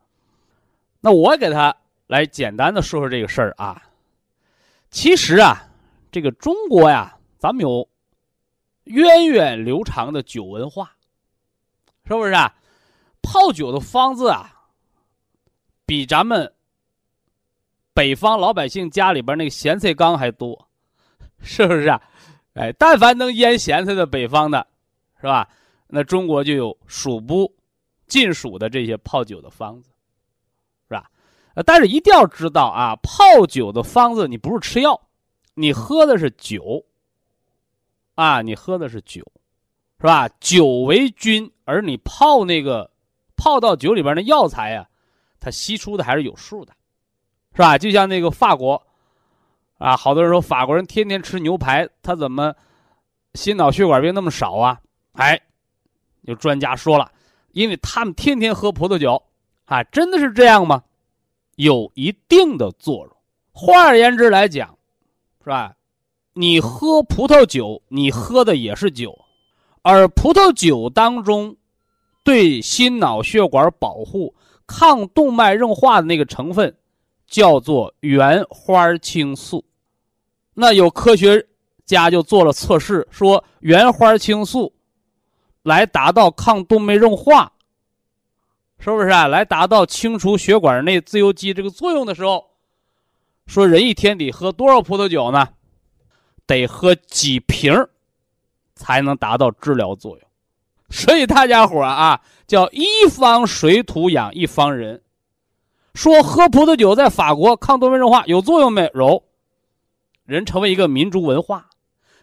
[1.00, 1.74] 那我给他
[2.06, 3.82] 来简单的说说这个事儿啊。
[4.92, 5.68] 其实啊，
[6.12, 7.88] 这个中国呀，咱们有。
[8.88, 10.90] 源远流长的酒文化，
[12.06, 12.54] 是不是啊？
[13.20, 14.50] 泡酒的方子啊，
[15.84, 16.50] 比咱们
[17.92, 20.68] 北方老百姓家里边那个咸菜缸还多，
[21.40, 22.00] 是不是啊？
[22.54, 24.66] 哎，但凡能腌咸菜的北方的，
[25.20, 25.46] 是吧？
[25.86, 27.54] 那中国就有数不
[28.06, 29.90] 尽数的这些泡酒的方子，
[30.88, 31.10] 是吧？
[31.66, 34.98] 但是一定要知道啊，泡酒的方子你不是吃药，
[35.54, 36.82] 你喝的是酒。
[38.18, 39.22] 啊，你喝的是酒，
[40.00, 40.28] 是吧？
[40.40, 42.90] 酒为君，而你泡那个
[43.36, 44.88] 泡到酒里边的药材呀，
[45.38, 46.72] 它吸出的还是有数的，
[47.54, 47.78] 是吧？
[47.78, 48.84] 就像那个法国，
[49.78, 52.52] 啊，好多人说法国人天天吃牛排，他怎么
[53.34, 54.80] 心脑血管病那么少啊？
[55.12, 55.40] 哎，
[56.22, 57.12] 有专家说了，
[57.52, 59.22] 因为他们天天喝葡萄酒，
[59.66, 60.82] 啊，真的是这样吗？
[61.54, 63.16] 有一定的作用。
[63.52, 64.76] 换而言之来讲，
[65.44, 65.72] 是吧？
[66.34, 69.18] 你喝葡萄酒，你喝的也是酒，
[69.82, 71.56] 而葡萄酒当中
[72.22, 74.34] 对心脑血管保护、
[74.66, 76.76] 抗动脉硬化的那个成分
[77.26, 79.64] 叫做原花青素。
[80.54, 81.44] 那有科学
[81.84, 84.72] 家就做了测试，说原花青素
[85.62, 87.52] 来达到抗动脉硬化，
[88.78, 89.26] 是不是啊？
[89.26, 92.44] 来达到清除血管内自由基这个作用的时候，
[93.46, 95.48] 说人一天得喝多少葡萄酒呢？
[96.48, 97.72] 得喝几瓶
[98.74, 100.26] 才能达到治疗作用，
[100.88, 105.02] 所以大家伙啊，叫一方水土养一方人。
[105.94, 109.22] 说喝葡萄酒在法国抗动脉硬化有作用没有？
[110.24, 111.68] 人成为一个民族文化，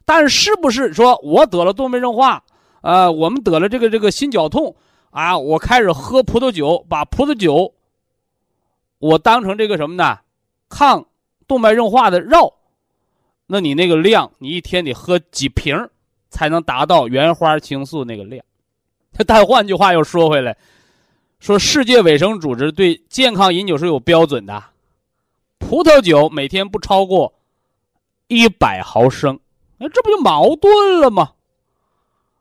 [0.06, 2.44] 但是不是说我得了动脉硬化，
[2.82, 4.76] 呃，我们得了这个这个心绞痛
[5.12, 7.76] 啊，我开始喝葡萄酒，把葡萄酒
[8.98, 10.18] 我当成这个什么呢？
[10.68, 11.06] 抗
[11.48, 12.55] 动脉硬化的药。
[13.48, 15.90] 那你那个量，你一天得喝几瓶
[16.30, 18.44] 才能达到原花青素那个量？
[19.26, 20.58] 但换句话又说回来，
[21.40, 24.64] 说世界卫生组织对健康饮酒是有标准的，
[25.60, 27.34] 葡萄酒每天不超过
[28.28, 29.40] 一百毫升，
[29.78, 31.32] 那这不就矛盾了吗？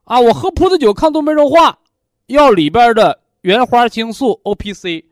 [0.05, 1.79] 啊，我喝葡萄酒抗动脉硬化，
[2.27, 5.05] 要里边的原花青素 O P C，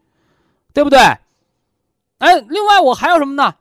[0.73, 0.99] 对不对？
[2.19, 3.55] 哎，另外我还有什么呢？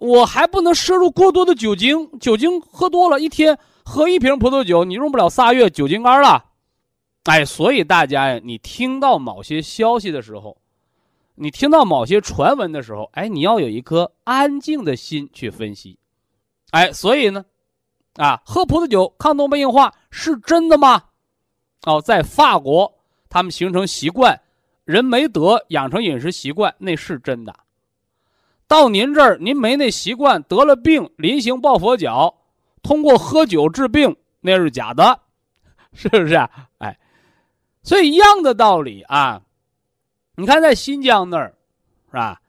[0.00, 6.46] 我还不能摄入过多的酒精，酒精喝多了，一天喝一瓶葡萄酒，你用不了仨月酒精肝了，
[7.24, 10.56] 哎，所以大家呀，你听到某些消息的时候，
[11.34, 15.98] 你听到某些传闻的时候，哎，你要有一颗安静的心去分析。
[16.70, 17.44] 哎，所以呢，
[18.14, 21.04] 啊，喝葡萄酒抗动脉硬化是真的吗？
[21.84, 22.90] 哦，在法国，
[23.28, 24.40] 他们形成习惯，
[24.84, 27.54] 人没得，养成饮食习惯，那是真的。
[28.70, 32.32] 到您这儿，您没那习惯，得了病，临行抱佛脚，
[32.84, 35.18] 通过喝酒治病，那是假的，
[35.92, 36.48] 是不是啊？
[36.78, 36.96] 哎。
[37.82, 39.42] 所以一样的道理啊，
[40.36, 41.52] 你看在新疆那儿，
[42.10, 42.40] 是吧？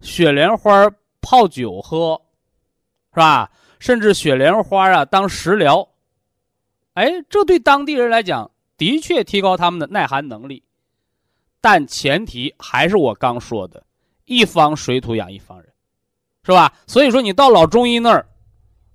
[0.00, 0.90] 雪莲花
[1.20, 2.20] 泡酒喝，
[3.12, 3.48] 是吧？
[3.78, 5.88] 甚至雪莲花啊当食疗，
[6.94, 10.64] 哎，这对当地人来讲的确提高他们的耐寒能力，
[11.60, 13.84] 但前提还是我刚说的，
[14.24, 15.72] 一方水土养一方人，
[16.44, 16.72] 是吧？
[16.86, 18.26] 所以说你到老中医那儿，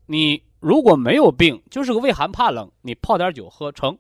[0.06, 3.98] 你如果没有病，就是个畏寒怕冷，你泡点酒喝成。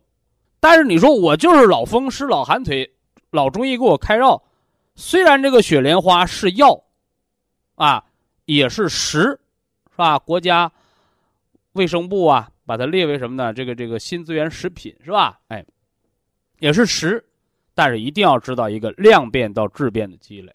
[0.59, 2.91] 但是你说我就是老风湿、老寒腿，
[3.31, 4.43] 老中医给我开药，
[4.95, 6.83] 虽然这个雪莲花是药，
[7.75, 8.03] 啊，
[8.45, 9.39] 也是食，
[9.89, 10.19] 是吧？
[10.19, 10.71] 国家
[11.73, 13.53] 卫生部啊，把它列为什么呢？
[13.53, 15.39] 这个这个新资源食品是吧？
[15.47, 15.65] 哎，
[16.59, 17.23] 也是食，
[17.73, 20.53] 但是一定要知道一个量变到质变的积累，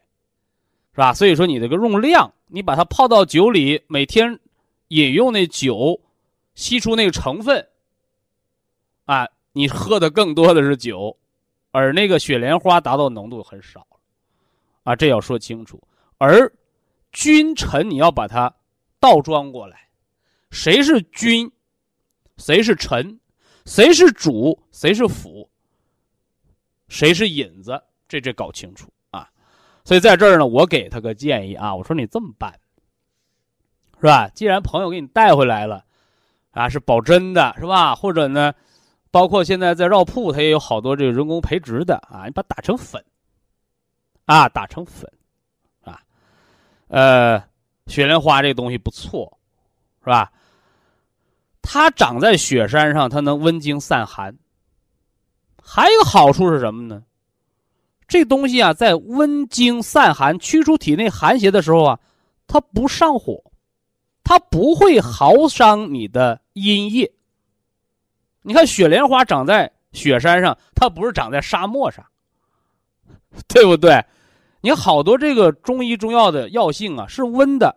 [0.94, 1.12] 是吧？
[1.12, 4.40] 所以说你这个用量，你把它泡到酒里，每天
[4.88, 6.00] 饮用那酒，
[6.54, 7.68] 吸出那个成分，
[9.04, 9.28] 啊。
[9.56, 11.16] 你喝的更多的是酒，
[11.70, 13.86] 而那个雪莲花达到浓度很少，
[14.82, 15.80] 啊，这要说清楚。
[16.18, 16.52] 而
[17.12, 18.52] 君臣你要把它
[18.98, 19.88] 倒装过来，
[20.50, 21.48] 谁是君，
[22.36, 23.20] 谁是臣，
[23.64, 25.48] 谁是主，谁是辅，
[26.88, 28.90] 谁是引子，这这搞清楚。
[29.84, 32.58] 所以在这儿呢，我给他个建议啊，我说你这么办，
[34.00, 34.28] 是吧？
[34.28, 35.84] 既然朋友给你带回来了，
[36.52, 37.94] 啊，是保真的，是吧？
[37.94, 38.52] 或者呢？
[39.10, 43.04] 包括现在在药铺，它也有好多这个人工培植的啊，你把它打成粉，
[44.24, 45.08] 啊，打成粉，
[45.82, 46.00] 啊，
[46.88, 47.40] 呃，
[47.86, 49.38] 雪莲花这东西不错，
[50.00, 50.32] 是吧？
[51.62, 54.36] 它长在雪山上，它能温经散寒。
[55.62, 57.04] 还有一个好处是什么呢？
[58.06, 62.00] 这东西啊，在温经散寒、驱除体内寒邪的时候啊，
[62.46, 63.42] 它不上火，
[64.22, 67.10] 它不会耗伤你的阴液。
[68.42, 72.04] 你看雪莲花长在雪山上，它不是长在沙漠上，
[73.48, 74.04] 对不对？
[74.60, 77.74] 你好多这个中医中药的药性啊，是温的，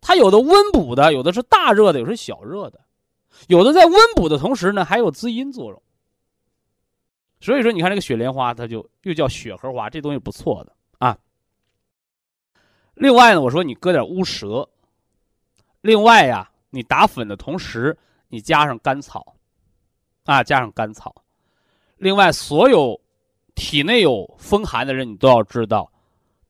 [0.00, 2.80] 它有的温补的，有的是大热的，有的是小热的，
[3.48, 5.82] 有的在温补的同时呢，还有滋阴作用。
[7.40, 11.16] 所以说，你看这个雪莲花，它就又叫雪荷花，这东西不错的啊。
[12.94, 14.68] 另外呢，我说你搁点乌蛇，
[15.80, 17.96] 另外呀，你打粉的同时，
[18.28, 19.34] 你加上甘草。
[20.24, 21.12] 啊，加上甘草。
[21.96, 23.00] 另外，所有
[23.56, 25.90] 体内有风寒的人，你都要知道，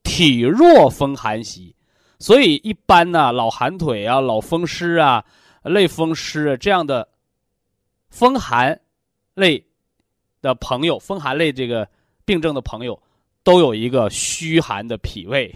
[0.03, 1.75] 体弱风寒袭。
[2.19, 5.25] 所以，一般呢，老寒腿啊、老风湿啊、
[5.63, 7.09] 类风湿这样的
[8.11, 8.79] 风寒
[9.33, 9.65] 类
[10.41, 11.89] 的朋友，风寒类这个
[12.25, 13.01] 病症的朋友，
[13.43, 15.55] 都有一个虚寒的脾胃，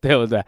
[0.00, 0.42] 对不对？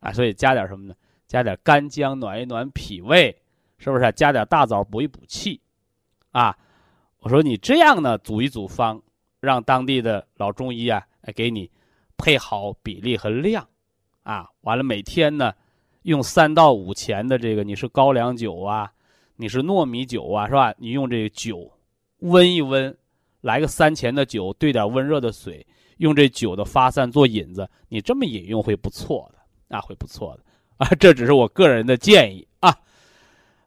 [0.00, 0.94] 啊，所以加点什么呢？
[1.26, 3.34] 加点干姜暖一暖脾胃，
[3.78, 4.12] 是不是？
[4.12, 5.60] 加点大枣补一补气，
[6.32, 6.56] 啊。
[7.20, 9.00] 我说你这样呢，组一组方，
[9.40, 11.02] 让当地的老中医啊，
[11.34, 11.70] 给你
[12.18, 13.66] 配好比例和量，
[14.24, 15.54] 啊，完了每天呢，
[16.02, 18.92] 用三到五钱的这个，你是高粱酒啊，
[19.36, 20.74] 你是糯米酒啊，是吧？
[20.76, 21.72] 你用这个酒
[22.18, 22.94] 温一温，
[23.44, 25.66] 来个三钱的酒，兑点温热的水，
[25.98, 30.42] 用这酒的发散做引子，你这么饮用会不错的，啊，会不错的，
[30.78, 32.74] 啊，这只是我个人的建议啊。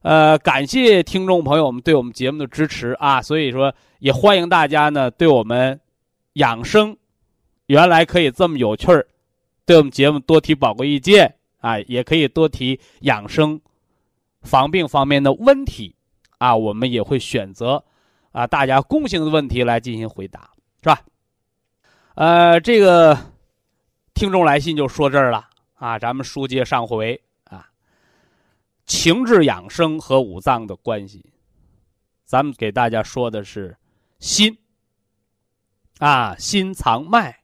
[0.01, 3.21] 呃，感谢听众朋友们对我们节目的支持啊！
[3.21, 5.79] 所以说，也欢迎大家呢对我们
[6.33, 6.97] 养生
[7.67, 9.05] 原来可以这么有趣儿，
[9.63, 13.61] 对我们节目多提宝贵意见啊，也可以多提养生
[14.41, 15.93] 防病方面的问题
[16.39, 17.83] 啊，我们也会选择
[18.37, 20.51] 啊大家共性的问题来进行回答，
[20.83, 21.01] 是吧？
[22.13, 23.17] 呃，这个
[24.13, 27.67] 听众来信就说这儿了啊，咱们书接上回啊。
[28.85, 31.25] 情志养生和五脏的关系，
[32.25, 33.75] 咱们给大家说的是
[34.19, 34.55] 心
[35.97, 37.39] 啊，心藏脉，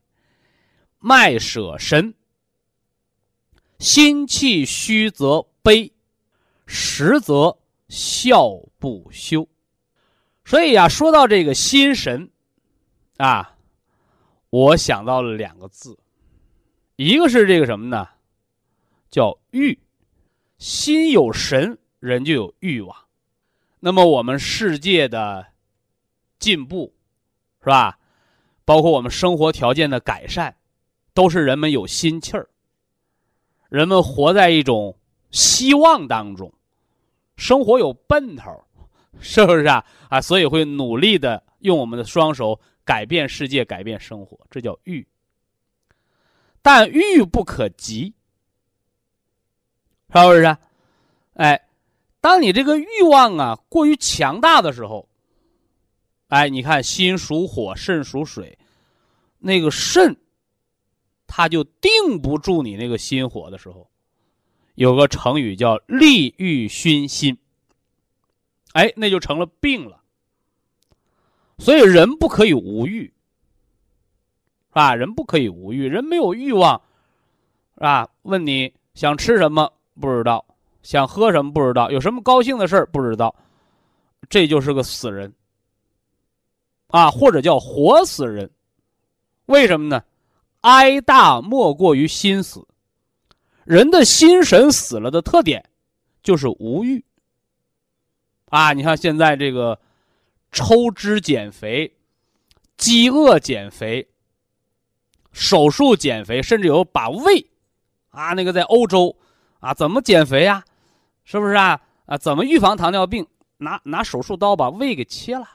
[0.99, 2.13] 脉舍神，
[3.79, 5.91] 心气虚则悲，
[6.67, 7.57] 实则
[7.89, 9.47] 笑不休。
[10.45, 12.29] 所以啊，说到这个心神
[13.17, 13.55] 啊，
[14.49, 15.97] 我想到了两个字，
[16.95, 18.07] 一个是这个什么呢？
[19.09, 19.79] 叫欲。
[20.57, 22.95] 心有神，人就有欲望。
[23.79, 25.45] 那么我们世界的
[26.39, 26.93] 进步
[27.59, 27.99] 是吧？
[28.63, 30.55] 包括我们生活条件的改善，
[31.13, 32.47] 都是人们有心气儿。
[33.67, 34.97] 人们活在一种
[35.31, 36.53] 希望当中，
[37.35, 38.63] 生活有奔头，
[39.19, 39.85] 是不是啊？
[40.09, 45.07] 啊，所以会努力的用我们的双手改变世界，改变生活，这叫欲。
[46.61, 48.13] 但欲不可及，
[50.13, 50.57] 是不是？
[51.33, 51.67] 哎，
[52.21, 55.07] 当你这个欲望啊过于强大的时候，
[56.27, 58.57] 哎，你看心属火，肾属水，
[59.39, 60.15] 那个肾。
[61.35, 63.89] 它就定不住你那个心火的时候，
[64.75, 67.35] 有个成语叫“利欲熏心”，
[68.73, 70.01] 哎，那就成了病了。
[71.57, 73.13] 所以人不可以无欲，是
[74.73, 74.93] 吧？
[74.93, 76.79] 人不可以无欲，人没有欲望，
[77.75, 78.09] 是吧？
[78.23, 80.45] 问你想吃什么不知道，
[80.81, 83.33] 想喝什么不知道，有什么高兴的事儿不知道，
[84.29, 85.31] 这就是个死人
[86.87, 88.49] 啊，或者叫活死人。
[89.45, 90.03] 为什么呢？
[90.61, 92.65] 哀大莫过于心死，
[93.65, 95.63] 人的心神死了的特点，
[96.23, 97.03] 就是无欲。
[98.53, 99.79] 啊，你看现在这个
[100.51, 101.91] 抽脂减肥、
[102.77, 104.07] 饥饿减肥、
[105.31, 107.43] 手术减肥，甚至有把胃，
[108.11, 109.17] 啊，那个在欧洲，
[109.59, 110.63] 啊，怎么减肥呀？
[111.23, 111.81] 是不是啊？
[112.05, 113.25] 啊，怎么预防糖尿病？
[113.57, 115.49] 拿拿手术刀把胃给切了，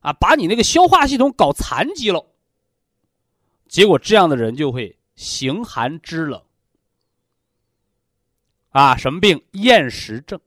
[0.00, 2.22] 啊，把你那个消化系统搞残疾了。
[3.68, 6.42] 结果这样的人就会形寒肢冷，
[8.68, 9.42] 啊，什么病？
[9.52, 10.38] 厌食症。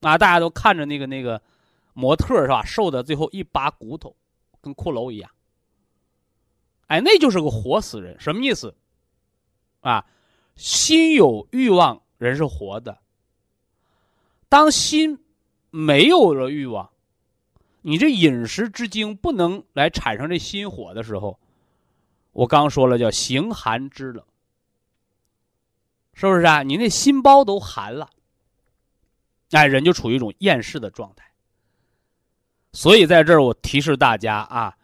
[0.00, 1.40] 啊，大家都看着那个那个
[1.92, 2.64] 模特是吧？
[2.64, 4.14] 瘦的最后一把骨头，
[4.60, 5.30] 跟骷髅一样。
[6.86, 8.74] 哎，那就是个活死人，什么意思？
[9.80, 10.06] 啊，
[10.56, 12.98] 心有欲望，人是活的。
[14.48, 15.18] 当心
[15.70, 16.90] 没有了欲望，
[17.82, 21.38] 你这饮食之精不能来产生这心火的时候。
[22.32, 24.24] 我刚说了，叫形寒肢冷，
[26.14, 26.62] 是不是啊？
[26.62, 28.08] 你那心包都寒了，
[29.52, 31.24] 哎，人就处于一种厌世的状态。
[32.72, 34.76] 所以在这儿，我提示大家啊，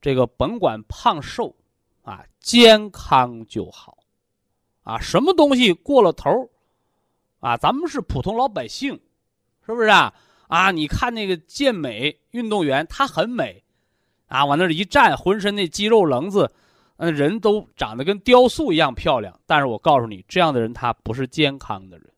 [0.00, 1.54] 这个甭管胖瘦，
[2.02, 3.98] 啊，健康就好，
[4.82, 6.50] 啊，什么东西过了头，
[7.40, 9.00] 啊，咱们是普通老百姓，
[9.64, 10.12] 是不是啊？
[10.48, 13.62] 啊，你看那个健美运动员，他很美，
[14.26, 16.52] 啊，往那儿一站，浑身那肌肉棱子。
[17.00, 22.12] 嗯，人都长得跟雕塑一样漂亮，但是我告诉你，这样的人他不是健康的人，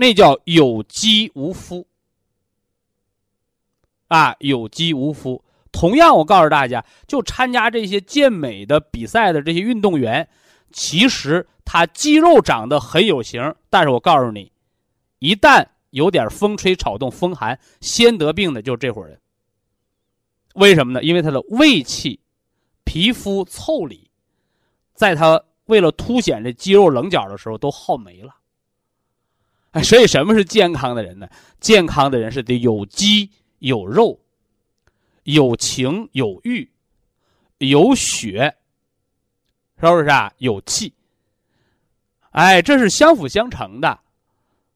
[0.00, 1.86] 那叫有肌无肤。
[4.08, 5.44] 啊，有肌无肤。
[5.70, 10.26] 同样，我告诉大家，就参加这些健美的比赛的这些运动员，
[10.72, 14.50] 其实他肌肉长得很有型，但是我告诉你，
[15.18, 19.20] 一旦有点风吹草动、风寒，先得病的就是这伙人。
[20.54, 21.02] 为什么呢？
[21.02, 22.18] 因为他的胃气。
[22.82, 24.10] 皮肤腠理，
[24.94, 28.34] 在他为了凸显这肌肉棱角的时候都耗没了。
[29.72, 31.28] 哎，所以什么是健康的人呢？
[31.60, 34.20] 健康的人是得有肌有肉，
[35.22, 36.70] 有情有欲，
[37.58, 38.56] 有血，
[39.80, 40.32] 是不是啊？
[40.38, 40.94] 有气。
[42.30, 44.00] 哎，这是相辅相成的。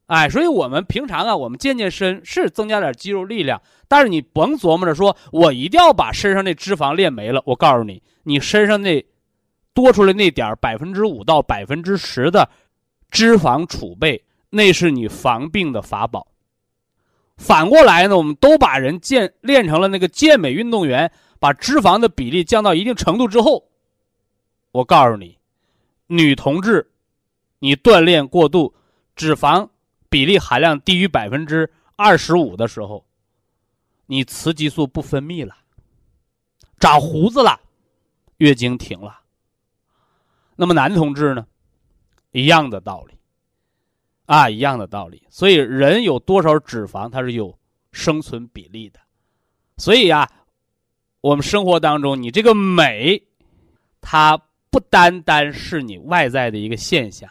[0.07, 7.43] 哎，所以我们平常啊，我们健健身是增加点肌肉力量，但是你甭琢磨着说我一定要把身上那脂肪练没了。
[7.47, 9.05] 我告诉你，你身上那
[9.73, 12.51] 多出来那点百分之五到百分之十的
[13.11, 14.24] 脂肪储备，
[14.55, 16.29] 那是你防病的法宝。
[17.37, 23.69] 反过来呢，我们都把人健练成了那个健美运动员，把脂肪的比例降到一定程度之后，
[24.71, 25.39] 我告诉你，
[26.07, 26.93] 女同志，
[27.59, 28.75] 你锻炼过度，
[29.15, 29.69] 脂肪。
[30.11, 33.05] 比例含量低于百分之二十五的时候，
[34.07, 35.57] 你雌激素不分泌了，
[36.79, 37.59] 长胡子了，
[38.37, 39.23] 月经停了。
[40.55, 41.45] 那么男同志呢，
[42.31, 43.14] 一样的道理，
[44.27, 45.23] 啊，一样的道理。
[45.29, 47.57] 所以人有多少脂肪，它是有
[47.93, 49.01] 生存比例的。
[49.77, 50.31] 所以呀，
[51.21, 53.23] 我们生活当中，你这个美，
[54.01, 54.37] 它
[54.71, 57.31] 不单单是你外在的一个现象，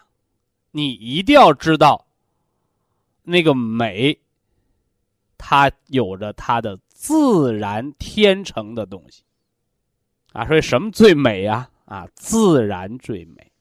[0.71, 2.05] 你一定要知道。
[3.25, 4.19] 那个美，
[5.37, 9.23] 它有着它的自然天成的东西，
[10.33, 11.69] 啊，所以什么最美呀？
[11.85, 13.51] 啊，自然最美。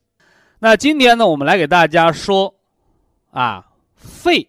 [0.58, 2.52] 那今天呢，我们来给大家说，
[3.32, 4.48] 啊，肺，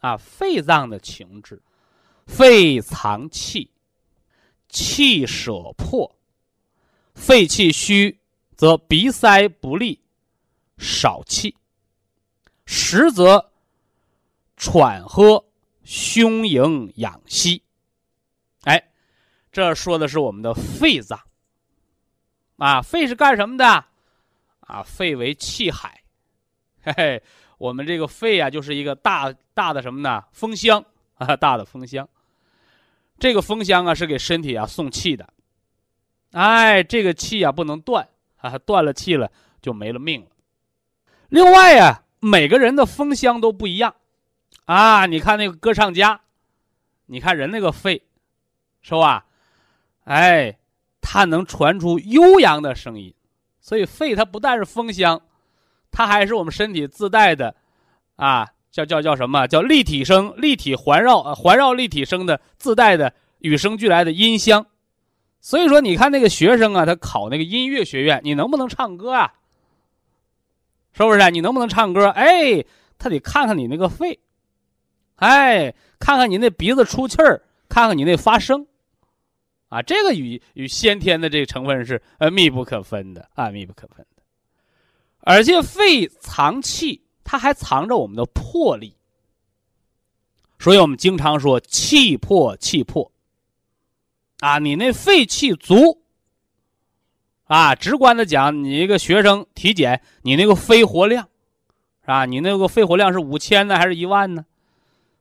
[0.00, 1.60] 啊，肺脏的情志，
[2.26, 3.70] 肺藏气，
[4.68, 6.16] 气舍破，
[7.14, 8.20] 肺气虚
[8.54, 10.00] 则鼻塞不利，
[10.78, 11.56] 少气，
[12.64, 13.52] 实则。
[14.60, 15.44] 喘喝，
[15.84, 17.62] 胸盈，养息，
[18.64, 18.90] 哎
[19.52, 21.16] 这说的是我们的肺脏。
[22.56, 23.64] 啊，肺是干什么的？
[24.58, 26.02] 啊，肺为气海，
[26.82, 27.22] 嘿嘿，
[27.58, 30.24] 我们这个肺啊，就是一个大大的什么呢？
[30.32, 30.84] 风箱
[31.16, 32.08] 啊，大的风箱。
[33.18, 35.28] 这个风箱啊，是给身体啊送气的。
[36.32, 39.30] 哎，这个气啊不能断啊，断了气了
[39.60, 40.28] 就没了命了。
[41.28, 43.94] 另外呀，每个人的风箱都不一样
[44.66, 45.06] 啊。
[45.06, 46.20] 你看那个歌唱家，
[47.06, 48.02] 你看人那个肺，
[48.82, 49.26] 是吧？
[50.04, 50.56] 哎，
[51.00, 53.12] 它能传出悠扬的声音，
[53.60, 55.20] 所以肺它不但是风箱，
[55.90, 57.54] 它还是我们身体自带的
[58.16, 59.46] 啊，叫叫叫什么？
[59.46, 64.66] 叫立体声、立体环绕、环绕立体声的自带的与生俱来的音箱。
[65.40, 69.32] 所以说，你看那个学生啊，他考那个音乐学院，你能不能唱歌啊？
[70.92, 71.30] 是不是？
[71.30, 72.08] 你能不能唱歌？
[72.08, 72.64] 哎，
[72.98, 74.18] 他得看看你那个肺，
[75.16, 78.66] 哎，看看你那鼻子出气儿，看看你那发声，
[79.68, 84.04] 啊，这个与与先天的这个成分是呃密不可分的啊，密不可分。
[85.20, 88.96] 而且肺藏气，它还藏着我们的魄力，
[90.58, 93.10] 所以我们经常说气魄，气魄。
[94.40, 96.02] 啊，你那肺气足。
[97.44, 101.24] 啊，直观的讲，你一个学生体检，你那个肺活量，
[102.02, 102.26] 是吧？
[102.26, 104.44] 你那个肺活量是五千呢，还是一万呢？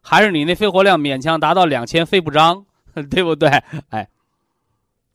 [0.01, 2.65] 还是你那肺活量勉强达到两千，肺不张，
[3.09, 3.47] 对不对？
[3.89, 4.09] 哎，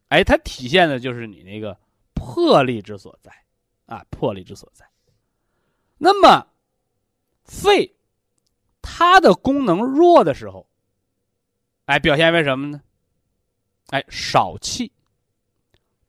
[0.08, 1.78] 哎，它体现的就是你那个
[2.14, 3.30] 魄力之所在，
[3.86, 4.84] 啊，魄力之所在。
[5.98, 6.46] 那么，
[7.44, 7.94] 肺
[8.80, 10.66] 它的功能弱的时候，
[11.86, 12.80] 哎，表现为什么呢？
[13.88, 14.92] 哎，少气。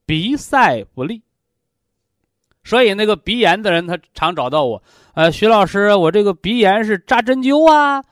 [0.06, 1.24] 鼻塞不利，
[2.66, 8.04] 所以那个鼻炎的人，他常找到我，呃，徐老师，我这个鼻炎是扎针灸啊，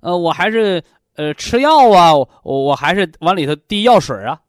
[0.00, 0.82] 呃，我还是
[1.14, 4.42] 呃吃药啊，我我还是往里头滴药水啊，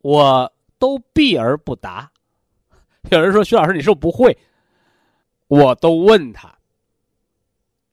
[0.00, 2.10] 我都避而不答。
[3.12, 4.36] 有人说徐老师，你是不是不会？
[5.46, 6.54] 我都问他，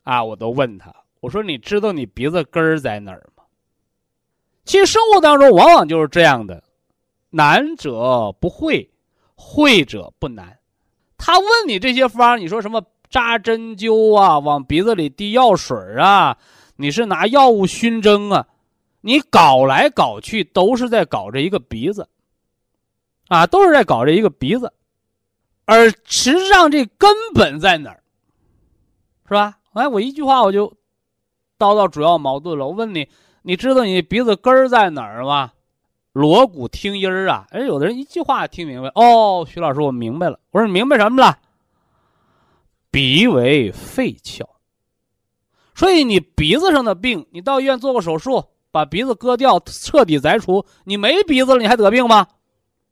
[0.03, 3.43] 啊，我都问他，我说你知道你鼻子根儿在哪儿吗？
[4.65, 6.61] 其实生活当中往往就是这样的。
[7.29, 8.89] 难者不会，
[9.35, 10.57] 会者不难。
[11.17, 16.37] 他问你这些方，你说什么扎针灸啊，往鼻子里滴药水啊，
[16.75, 18.47] 你是拿药物熏蒸啊？
[19.01, 22.07] 你搞来搞去都是在搞这一个鼻子，
[23.27, 24.73] 啊，都是在搞这一个鼻子。
[25.65, 28.01] 而实际上这根本在哪儿？
[29.27, 29.57] 是吧？
[29.73, 30.67] 哎，我一句话我就
[31.57, 32.65] 叨到主要矛盾了。
[32.67, 33.09] 我问你，
[33.41, 35.51] 你知道你鼻子根儿在哪儿吗？
[36.13, 37.45] 锣鼓听音儿啊！
[37.49, 39.45] 哎，有的人一句话听明白哦。
[39.49, 40.39] 徐老师，我明白了。
[40.51, 41.39] 我说你明白什么了？
[42.89, 44.45] 鼻为肺窍，
[45.73, 52.25] 所以你鼻子上的病，你到医院做个手术，把鼻子割掉，彻底摘除，你没鼻子了，你还得病吗？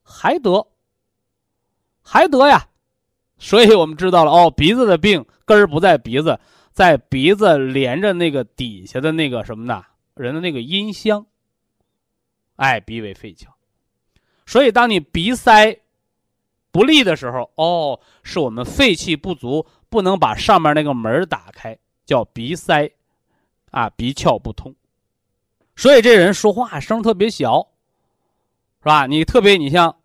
[0.04, 0.68] 还得，
[2.04, 2.68] 还得呀。
[3.38, 6.40] 所以我们知道了哦，鼻子的病根儿不在鼻子，
[6.72, 9.84] 在鼻子连着那个底下的那个什么呢？
[10.14, 11.26] 人的那个音箱。
[12.56, 13.48] 哎，鼻为肺窍，
[14.46, 15.76] 所以当你鼻塞
[16.72, 22.92] 不利的时候，哦，是我们肺气不足，不能把上面那个门打开，叫鼻塞，
[23.72, 24.74] 啊，鼻窍不通。
[25.76, 27.68] 所以这人说话声特别小，
[28.82, 29.08] 是吧？
[29.08, 29.96] 你特别，你像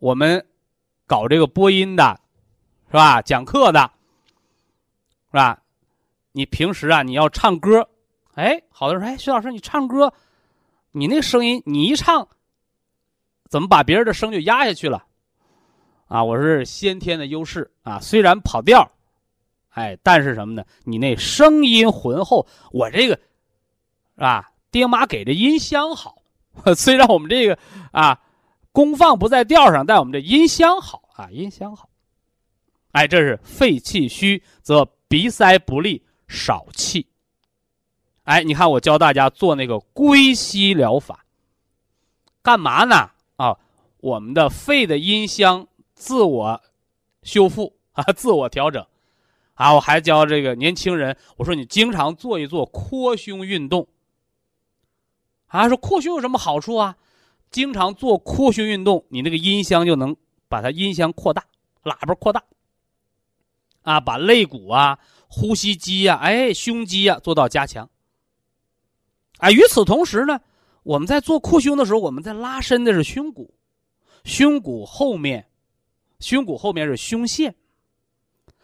[0.00, 0.44] 我们
[1.10, 2.20] 搞这个播音的，
[2.86, 3.20] 是吧？
[3.20, 3.90] 讲课的，
[5.32, 5.60] 是吧？
[6.30, 7.88] 你平时啊，你要唱歌，
[8.34, 10.14] 哎，好多人说，哎，徐老师，你唱歌。
[10.92, 12.28] 你那声音，你一唱，
[13.48, 15.04] 怎么把别人的声就压下去了？
[16.06, 18.88] 啊，我是先天的优势啊，虽然跑调，
[19.70, 20.64] 哎，但是什么呢？
[20.84, 23.16] 你那声音浑厚，我这个，
[24.14, 24.52] 是吧？
[24.70, 26.22] 爹妈给的音箱好，
[26.76, 27.58] 虽然我们这个
[27.90, 28.20] 啊，
[28.72, 31.88] 功放不在调上，但我们这音箱好啊，音箱好。
[32.92, 37.06] 哎，这是肺气虚，则鼻塞不利，少气。
[38.24, 41.24] 哎，你看我教大家做那个归息疗法，
[42.42, 43.10] 干嘛呢？
[43.36, 43.56] 啊，
[43.98, 46.62] 我们的肺的音箱自我
[47.22, 48.86] 修复啊， 自我调整
[49.54, 49.74] 啊。
[49.74, 53.88] 我还教这个年轻人，我说你经常做一做扩胸运动
[55.46, 55.68] 啊。
[55.68, 56.96] 说扩胸有什么好处啊？
[57.50, 60.16] 经常做扩胸运动，你那个音箱就能
[60.48, 61.44] 把它音箱扩大，
[61.82, 62.44] 喇叭扩大
[63.82, 64.98] 啊，把肋骨啊、
[65.28, 67.90] 呼吸肌呀、哎胸肌呀做到加强。
[69.38, 70.40] 啊，与此同时呢，
[70.82, 73.54] 我们在做扩胸的时候，我们在拉伸的是胸骨，
[74.22, 75.48] 胸骨后面，
[76.20, 77.54] 胸骨后面是胸腺，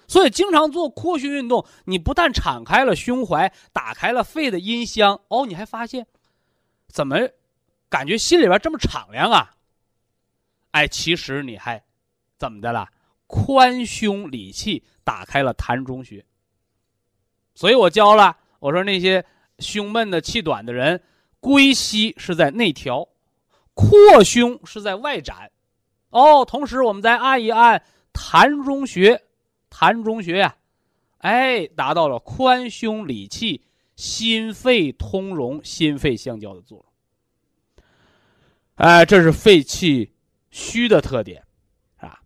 [0.07, 6.07] 所以经常做扩胸运动，你不但敞开了胸怀，打开了肺的音箱，哦，你还发现，
[6.89, 7.17] 怎么，
[7.97, 9.57] 感觉心里边这么敞亮啊？
[10.73, 11.83] 哎，其实你还
[12.37, 12.87] 怎么的了？
[13.27, 16.23] 宽胸理气，打开了痰中穴。
[17.55, 19.25] 所以我教了，我说那些
[19.61, 21.03] 胸闷的、气短的人，
[21.41, 23.09] 归息是在内调，
[23.73, 25.51] 扩胸是在外展。
[26.11, 27.83] 哦，同时我们再按一按
[28.13, 29.23] 痰中穴，
[29.71, 30.55] 痰中穴呀，
[31.21, 36.86] 哎，达到了宽胸理气、心肺通融、心肺相交的作用。
[38.77, 40.15] 哎，这是肺气
[40.51, 41.47] 虚的特点，
[41.97, 42.21] 啊。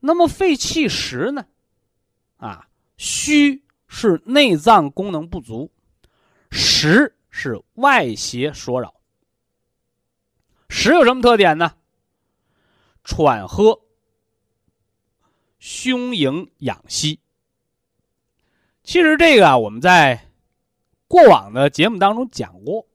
[0.00, 1.46] 那么肺气实呢？
[2.38, 5.70] 啊，虚是内脏功能不足，
[6.50, 8.94] 实是外邪所扰。
[10.70, 11.74] 实有什么特点呢？
[13.04, 13.82] 喘喝，
[15.58, 17.20] 胸盈养息。
[18.82, 20.30] 其实这个啊，我们在
[21.06, 22.86] 过往的节目当中讲过。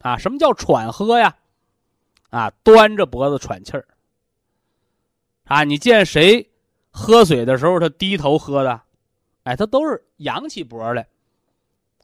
[0.00, 1.36] 啊，什么叫喘喝呀？
[2.30, 3.86] 啊，端着脖子喘气儿。
[5.44, 6.50] 啊，你见谁
[6.90, 8.80] 喝水的时候他低头喝的？
[9.42, 11.08] 哎，他都是扬起脖来，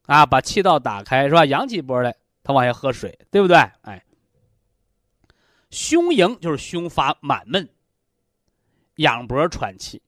[0.07, 1.45] 啊，把气道打开是吧？
[1.45, 3.57] 扬起脖来，他往下喝水，对不对？
[3.83, 4.05] 哎，
[5.71, 7.69] 胸盈就是胸发满闷，
[8.97, 10.03] 仰脖喘气，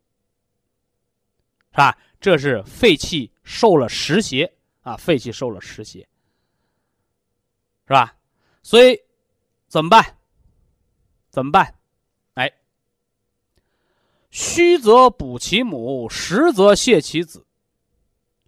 [1.71, 1.97] 是吧？
[2.21, 6.09] 这是肺气受了湿邪啊，肺气受了湿邪。
[7.89, 8.15] 是吧？
[8.63, 9.01] 所以
[9.67, 10.05] 怎么办？
[11.31, 11.75] 怎么办？
[12.35, 12.53] 哎，
[14.31, 17.47] 虚则补其母，实则泻其子。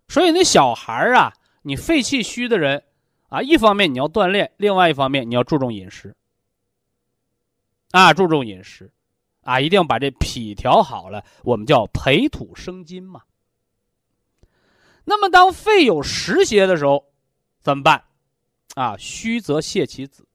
[0.09, 1.33] 所以那小孩啊，
[1.63, 2.85] 你肺气虚的人
[3.31, 6.15] 啊，一方面你要锻炼，另外一方面你要注重饮食
[7.93, 8.93] 啊，注重饮食
[9.41, 11.25] 啊，一定要把这脾调好了。
[11.45, 13.23] 我们叫培土生金嘛。
[15.05, 17.07] 那么当肺有实邪的时候，
[17.63, 18.05] 怎么办？
[18.75, 20.27] 啊，虚则泻其子。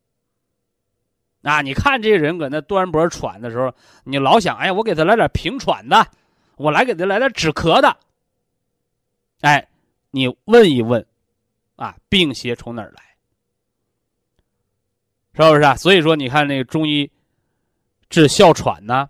[1.41, 3.73] 啊，你看这人搁那端脖喘的时候，
[4.03, 6.07] 你老想，哎，我给他来点平喘的，
[6.57, 7.97] 我来给他来点止咳的。
[9.41, 9.67] 哎，
[10.09, 11.05] 你问一问，
[11.75, 13.03] 啊，病邪从哪儿来？
[15.33, 15.75] 是不是啊？
[15.75, 17.11] 所以说，你看那个中医
[18.09, 19.07] 治哮喘呢，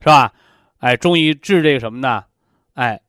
[0.00, 0.32] 是吧？
[0.78, 2.24] 哎，中医治这个什么呢？
[2.72, 3.02] 哎，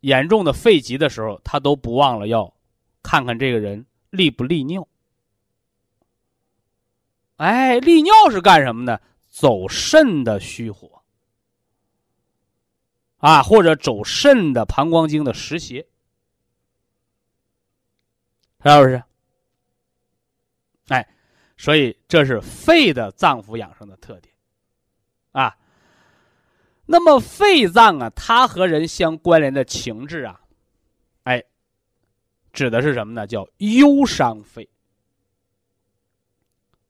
[0.00, 2.54] 严重的肺疾的时候，他都不忘了要
[3.02, 3.84] 看看这个人。
[4.10, 4.86] 利不利尿？
[7.36, 9.00] 哎，利尿是干什么的？
[9.28, 11.02] 走肾的虚火
[13.18, 15.86] 啊，或者走肾的膀胱经的实邪，
[18.64, 19.02] 是不是？
[20.88, 21.08] 哎，
[21.56, 24.34] 所以这是肺的脏腑养生的特点
[25.32, 25.56] 啊。
[26.86, 30.40] 那么肺脏啊，它和人相关联的情志啊。
[32.52, 33.26] 指的是什么呢？
[33.26, 34.68] 叫忧伤肺。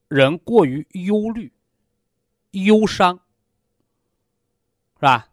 [0.08, 1.52] 人过于忧虑、
[2.52, 3.20] 忧伤，
[4.96, 5.28] 是吧？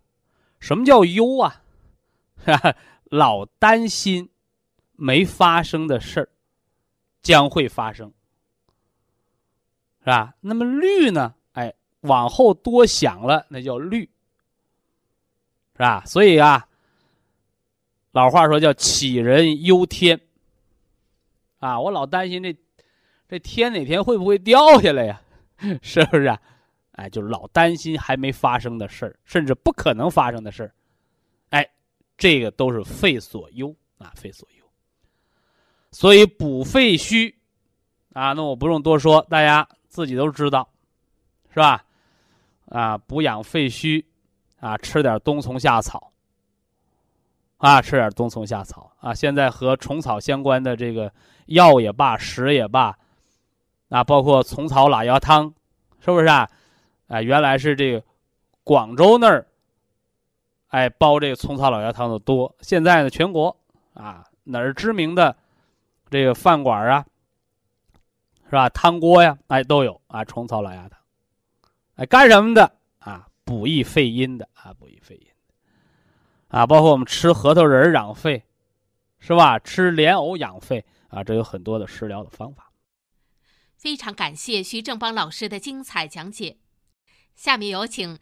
[0.60, 1.64] 什么叫忧啊？
[3.06, 4.30] 老担心
[4.94, 6.30] 没发生的事儿
[7.22, 8.12] 将会发生，
[10.00, 10.36] 是吧？
[10.42, 11.36] 那么虑呢？
[11.54, 14.10] 哎，往后多想了，那叫虑，
[15.74, 16.04] 是吧？
[16.06, 16.68] 所以啊。
[18.16, 20.18] 老话说叫杞人忧天，
[21.60, 22.56] 啊，我老担心这
[23.28, 25.22] 这天哪天会不会掉下来呀？
[25.84, 26.42] 是不是啊？
[26.94, 30.72] 哎，就老担心还没发生的事儿，甚至不可能发生的事儿，
[31.50, 31.70] 哎，
[32.18, 34.66] 这个都是肺所忧啊，肺所忧。
[35.92, 37.38] 所以补肺虚
[38.14, 40.70] 啊，那我不用多说，大家自己都知道，
[41.50, 41.84] 是吧？
[42.68, 44.06] 啊，补养肺虚
[44.62, 46.14] 啊，吃点冬虫夏草。
[47.66, 49.12] 啊，吃点冬虫夏草啊！
[49.12, 51.12] 现在和虫草相关的这个
[51.48, 52.96] 药也罢，食也罢，
[53.90, 55.52] 啊，包括虫草老鸭汤，
[56.00, 56.48] 是不是啊？
[57.08, 58.04] 啊，原来是这个
[58.64, 59.48] 广州那儿，
[60.68, 62.56] 哎，包这个虫草老鸭汤的多。
[62.62, 63.58] 现在呢，全国
[63.96, 65.36] 啊，哪儿知名的
[66.12, 67.04] 这个饭馆啊，
[68.46, 68.70] 是吧？
[68.70, 71.00] 汤锅呀，哎，都有啊，虫草老鸭汤，
[71.96, 73.28] 哎，干什么的啊？
[73.44, 75.28] 补益肺阴的啊，补益肺阴。
[76.56, 78.46] 啊，包括我们吃核桃仁养肺，
[79.20, 79.60] 是吧？
[79.60, 82.72] 吃莲藕养肺啊，这有很多的食疗的方法。
[83.76, 86.56] 非常感谢徐正邦老师的精彩讲解。
[87.36, 88.18] 下面有请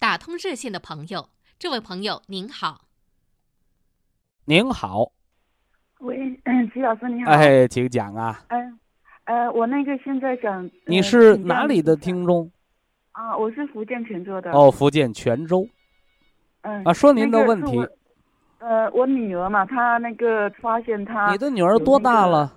[0.00, 1.30] 打通热线的朋友，
[1.60, 2.88] 这位朋友您好。
[4.46, 5.12] 您好。
[6.00, 7.30] 喂，嗯，徐老师您好。
[7.30, 8.44] 哎，请讲啊。
[8.48, 8.80] 嗯，
[9.26, 10.68] 呃，我那个现在想。
[10.86, 12.50] 你是哪里的听众？
[13.12, 14.50] 啊，我是福建泉州的。
[14.50, 15.68] 哦，福建泉州。
[16.66, 17.78] 嗯啊，说您的问题。
[18.58, 21.30] 呃，我女儿嘛，她那个发现她。
[21.30, 22.52] 你的女儿多大了？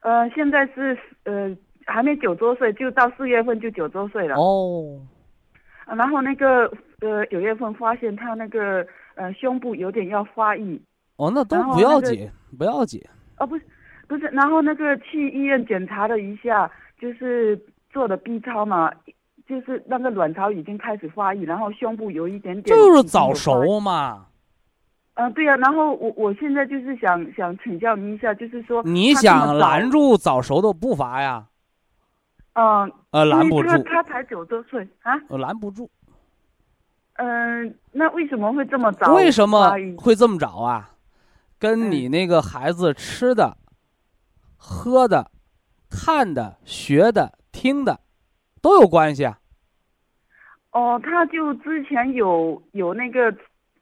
[0.00, 1.54] 呃，现在是呃
[1.84, 4.36] 还没九周岁，就到四月份就九周岁了。
[4.36, 4.98] 哦，
[5.84, 10.80] 啊然后那个呃九月份发现她那个呃胸部有点要发育，
[11.16, 13.02] 哦，那都不要那个紧，不要紧。
[13.38, 13.64] 哦不是
[14.06, 17.60] 不是，然后那个去医院检查了一下，就是
[17.90, 18.90] 做的 B 超嘛，
[19.48, 24.26] 就是那个卵巢已经开始发育，然后胸部有一点点就是早熟嘛。
[25.14, 31.46] 嗯，对呀、然后我我现在就是想想请教您一下，就是说你想拦，住早熟的步伐呀？
[32.52, 35.90] 嗯、呃，拦不住，他才九周岁啊，我拦不住。
[37.14, 39.14] 嗯、那为什么会这么早？
[39.14, 40.90] 为什么会这么早啊？
[41.58, 43.56] 跟嗯你那个孩子吃的、
[44.56, 45.32] 喝的、
[45.90, 47.98] 看的、学的、听的
[48.60, 49.38] 都有关系啊。
[50.72, 53.34] 哦，他就之前有有那个，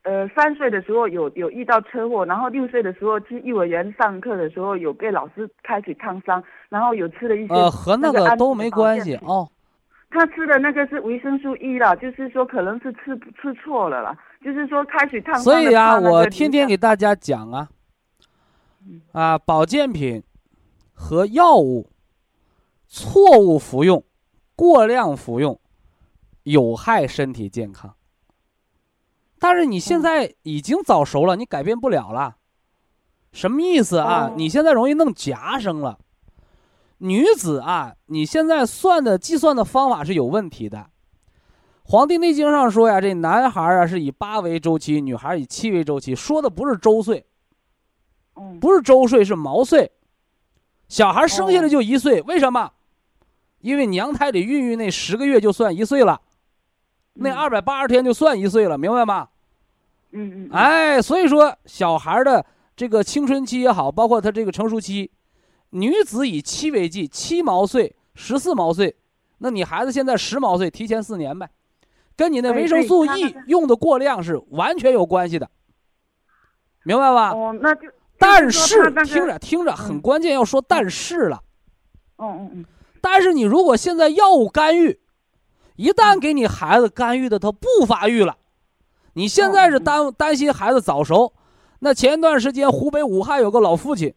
[0.03, 9.49] 呃，三岁的时候有有遇到车祸，然后六岁的时候去幼儿园上课的时候有被老师开水烫伤，然后有吃了一些呃，和那个都没关系哦。
[10.09, 17.69] 他吃的那个是维生素 E 了，就是说可能是吃吃错了啦，就是说开水烫伤所以呀、怕那个我天天给大家讲啊
[18.87, 20.23] 嗯，啊，保健品
[20.95, 21.91] 和药物
[22.87, 24.05] 错误服用、
[24.57, 25.61] 过量服用
[26.43, 27.95] 有害身体健康。
[29.39, 32.37] 但是你现嗯在已经早熟了，你改变不了了。
[33.33, 34.29] 什么意思啊？
[34.29, 35.99] 哦你现在容易弄夹生了。
[36.99, 40.79] 女子啊，你现在算的计算的方法是有问题的。
[41.83, 47.27] 《黄帝内经》上说呀，这男孩啊是以八为周期，女孩以七为周期，说的不是周岁，
[48.37, 49.93] 嗯不是周岁，是毛岁。
[50.89, 52.73] 小孩生下来哦就一岁，为什么？
[53.67, 56.21] 因为娘胎里孕育那十个月就算一岁了，
[57.15, 59.29] 那嗯二百八十天就算一岁了，明白吗？
[60.13, 62.47] 嗯嗯，嗯，哎，所以说小孩的
[62.77, 65.11] 这个青春期也好，包括他这个成熟期，
[65.71, 68.95] 女子以七为纪，七毛岁、十四毛岁，
[69.39, 71.51] 那你孩子现在十毛岁，提前四年呗，
[72.15, 75.51] 跟你那哎维生素 E 用的过量是完全有关系的，
[76.85, 77.33] 明白吧？
[77.33, 80.01] 哦，那就但是听着听着很嗯。
[80.01, 81.43] 关键，要说但是了。
[82.19, 82.65] 嗯嗯嗯，
[83.09, 84.99] 但是你如果现在药物干预，
[85.77, 88.37] 一嗯旦给你孩子干预的他不发育了，
[89.13, 91.33] 你现在是担担心孩子早熟。
[91.79, 94.13] 那前一段时间湖北武汉有个老父亲，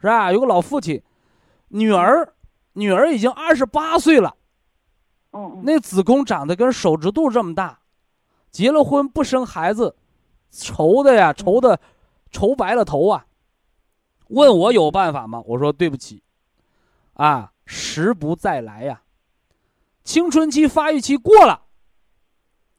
[0.00, 0.32] 是吧？
[0.32, 1.00] 有个老父亲，
[1.68, 2.34] 女儿
[2.72, 4.34] 女儿已经二十八岁了，
[5.62, 7.78] 那子宫长得跟手指肚这么大，
[8.50, 9.94] 结了婚不生孩子，
[10.50, 11.78] 愁的呀，愁的
[12.32, 13.24] 愁白了头啊。
[14.30, 15.40] 问我有办法吗？
[15.46, 16.24] 我说对不起，
[17.12, 19.02] 啊，时不再来呀，
[20.02, 21.62] 青春期发育期过了，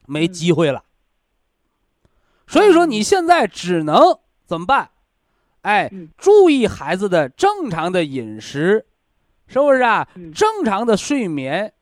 [0.05, 0.83] 没机会了。
[2.47, 4.91] 所以说你现在只能怎么办？
[5.61, 8.85] 哎嗯，注意孩子的正常的饮食，
[9.47, 10.07] 是不是啊？
[10.13, 11.73] 嗯正常的睡眠，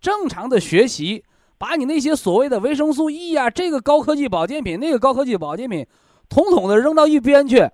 [0.00, 1.24] 正常的学习，
[1.56, 5.86] 把你那些所谓的维生素 E 呀、这个高科技保健品、那个高科技保健品，
[6.28, 7.70] 统统的扔到一边去，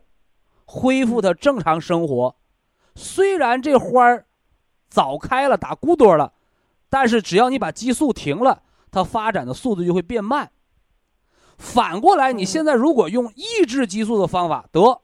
[0.66, 2.36] 恢复他正常生活。
[2.94, 4.26] 虽然这花儿
[4.94, 6.32] 早开了，打骨朵了，
[6.88, 10.48] 但是只要你把激素停了，它发展的速度就会变慢。
[11.58, 15.00] 反过来，你嗯现在如果用抑制激素的方法，得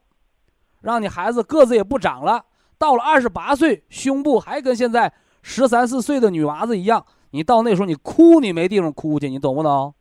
[0.81, 2.45] 让你孩子个子也不长了，
[2.77, 5.11] 到了二十八岁，胸部还跟现在
[5.41, 9.93] 十三四岁的女娃子一样，你到那时候你哭你没地方哭去，你懂不懂？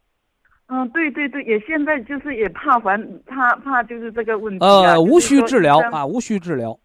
[0.68, 5.42] 嗯，对对对，也现在就是也怕烦，怕怕就是这个问题啊、呃，无需。
[5.42, 6.78] 治疗啊，无需治疗。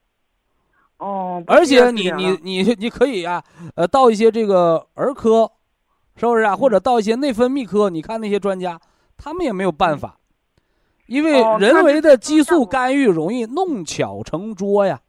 [0.98, 3.44] 哦，而且你你你你可以啊，
[3.76, 5.52] 呃，到一些这个儿科，
[6.16, 6.56] 是不是啊？
[6.56, 8.80] 或者到一些内分泌科，你看那些专家，
[9.18, 10.18] 他们也没有办法，
[11.08, 15.02] 因为哦人为的激素干预容易弄巧成拙呀，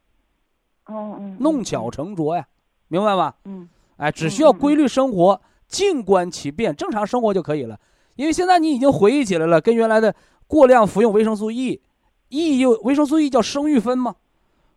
[0.87, 2.45] 哦嗯，弄巧成拙呀，
[2.89, 3.33] 明白吗？
[3.45, 7.79] 嗯哎，只嗯需要嗯规律生活，静观其变，正常生活就可以了。
[8.15, 10.13] 因为现在你已经回忆起来了，跟原来的
[10.47, 14.15] 过量服用维生素 E，E 又维生素 E 叫生育酚嘛，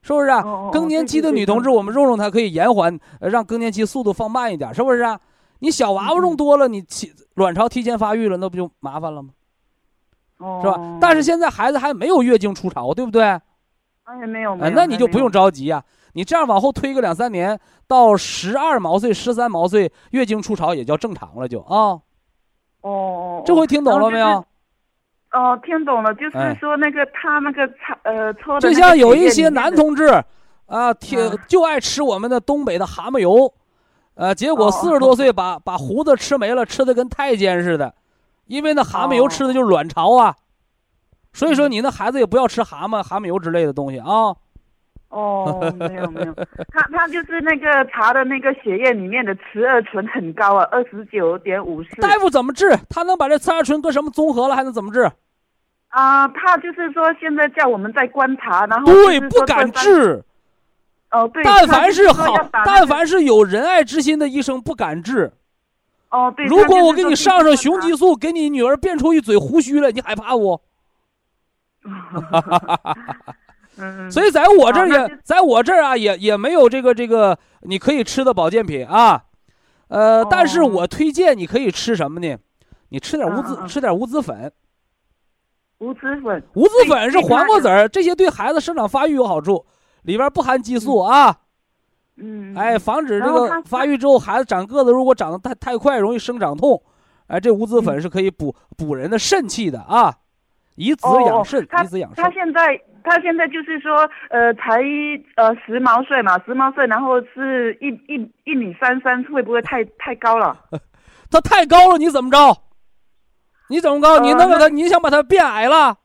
[0.03, 0.71] 是不是啊？
[0.73, 5.21] 更年期的女同志，我们用用它可以延缓，呃，让更年期速度放慢一点，是不是啊？
[5.59, 9.31] 你小娃娃用多了，你起卵巢提前发育了，那不就麻烦了吗？
[10.39, 10.99] 哦，是吧？
[11.01, 13.23] 但是现在孩子还没有月经初潮，对不对？
[13.23, 13.43] 哎，
[14.05, 15.85] 哎没有没有，那你就不用着急啊。
[16.15, 21.77] 你这样往后推个两三年，到十二毛岁、十三毛岁，月经初潮也叫正常了就，啊。
[21.77, 22.03] 哦
[22.81, 24.45] 哦，这回听懂了没有？
[25.33, 30.07] 哦，听懂了，就是哎说那个他那个擦呃搓的就像有一些男同志
[30.67, 33.53] 啊，贴嗯就爱吃我们的东北的蛤蟆油，
[34.15, 37.95] 呃，结果哦四十多岁把把胡子吃没了，吃的跟太监似的，
[38.47, 40.35] 因为那蛤蟆油哦吃的就是卵巢啊。
[41.33, 44.35] 所以说嗯你那孩子也不要吃蛤蟆、蛤蟆油之类的东西啊。
[45.11, 46.33] 哦，没有没有，
[46.69, 51.97] 他他就是那个查的那个血液里面的雌二醇很高啊，二十九点五四。
[51.97, 52.71] 大夫怎么治？
[52.89, 55.11] 他能把这雌二醇跟什么综合了，还能怎么治？
[55.89, 60.23] 啊，他就是说现在叫我们在观察，然后对，不敢治。
[61.11, 61.43] 哦，对。
[61.43, 62.33] 但凡是好，
[62.65, 65.33] 但凡是有仁爱之心的医生不敢治。
[66.11, 66.47] 哦，对。
[66.47, 70.61] 如果我给你上上雄激素，给你女儿变出一嘴胡须来，你害怕不？
[71.83, 72.97] 哈哈哈哈哈。
[74.11, 79.25] 所以在我这儿也，在我这儿啊，也也没有这个这个你可以吃的保健品啊，
[79.89, 82.37] 呃，但是我推荐你可以吃什么呢？
[82.91, 84.53] 你吃点无籽，吃点无籽粉。
[85.79, 89.65] 无籽粉，无籽粉是黄瓜籽儿，这些对孩子生长发育有好处，
[90.03, 91.35] 里边不含激素啊。
[92.17, 92.55] 嗯。
[92.55, 96.83] 哎，防止这个发育之后孩子长个子，如果长得太太快，容易生长痛。
[97.29, 100.15] 哎，这无籽粉是可以补补人的肾气的啊，
[100.75, 102.23] 以子养肾，以子养肾。
[102.23, 102.79] 他现在。
[103.05, 104.81] 他现在就是说，呃，才
[105.37, 110.57] 呃十毛岁嘛，十毛岁，然后是一一一米三三，会不会太太高了？
[111.31, 112.57] 他太高了，你怎么着？
[113.69, 114.19] 你怎么高？
[114.19, 114.69] 你能把他？
[114.69, 115.97] 你想把他变矮了？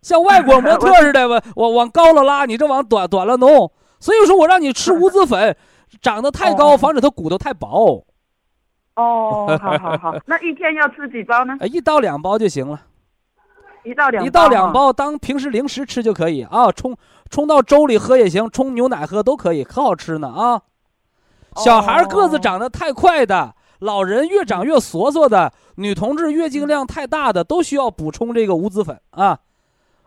[0.00, 3.70] 像外国模特似的，往往往高了拉，你这往短短了弄。
[4.00, 5.56] 所以说我让你吃无籽粉，
[6.00, 8.04] 长得太高，防止他骨头太薄。
[8.96, 11.56] 哦，好好好，那一天要吃几包呢？
[11.68, 12.80] 一到两包就行了。
[13.84, 16.96] 一到两一到两包当平时零食吃就可以啊，冲
[17.30, 20.62] 冲到粥里喝也行，冲牛奶喝都可以，可好吃呢啊！
[21.56, 29.38] 小孩个子长得太快的，老人越长越缩缩的，女同志月经量太大的，都需要补充这个无籽粉啊。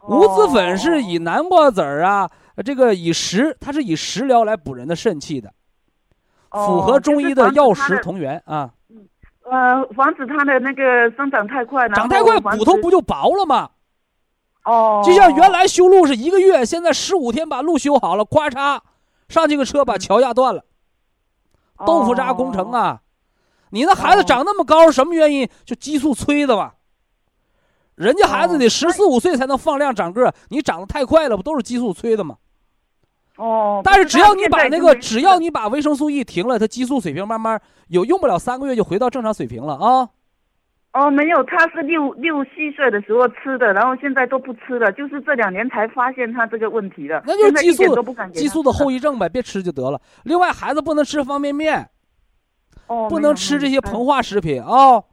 [0.07, 2.29] 无籽粉是以南瓜籽儿啊，
[2.63, 5.51] 这个以食，它是以食疗来补人的肾气的，
[6.51, 8.71] 符合中医的药食同源啊。
[9.49, 13.69] 呃，防止它的那个生长太快，长太快骨头不就薄了吗？
[14.63, 18.79] 哦，就像原来修路是一个月，现在十五天把路修好了，咵嚓，
[19.29, 20.65] 上去个车把桥压断了。
[21.85, 23.01] 豆腐渣工程啊！
[23.69, 25.49] 你那孩子长那么高，什么原因？
[25.65, 26.71] 就激素催的嘛。
[27.93, 32.37] 人家孩子得十四五岁才能放量长个，你长得太快了，不都是激素催的吗？
[33.37, 40.09] 哦，但是只要你把那个，只要你把维生素 E 停了，它激素水平慢慢有用不了三个月就回到正常水平了啊。
[40.93, 47.21] 哦，没有，他是六六七岁的时候吃的，然后现在都不吃了，就是这两年才发现他这个问题的。
[47.27, 47.83] 那就是激素
[48.31, 49.99] 激素的后遗症呗，别吃就得了。
[50.23, 51.89] 另外，孩子不能吃方便面，
[52.87, 55.03] 哦，不能吃这些膨化食品啊。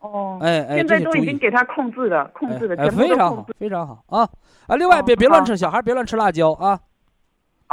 [0.00, 4.28] 哦，哎哎，现在都已经给他控制了，控制了，非常好，非常好啊
[4.66, 4.76] 啊！
[4.76, 6.78] 另外，别别乱吃，小孩别乱吃辣椒啊。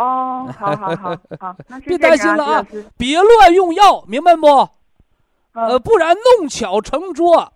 [0.01, 2.65] 哦，好好好好，别担心了啊，
[2.97, 4.47] 别乱用药，明白不？
[5.53, 7.51] 呃，不然弄巧成拙。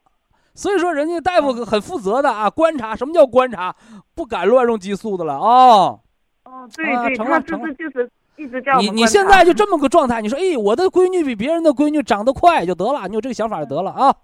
[0.53, 2.95] 所以说，人家大夫很负责的啊，观察。
[2.95, 3.75] 什么叫观察？
[4.13, 5.97] 不敢乱用激素的了啊。
[6.43, 14.15] 哦，对对，成了成了，就是一直叫你你现在就这么个状态，你说，哎，我的闺女比别人的闺女长得快就得了，你有这个想法就得了啊。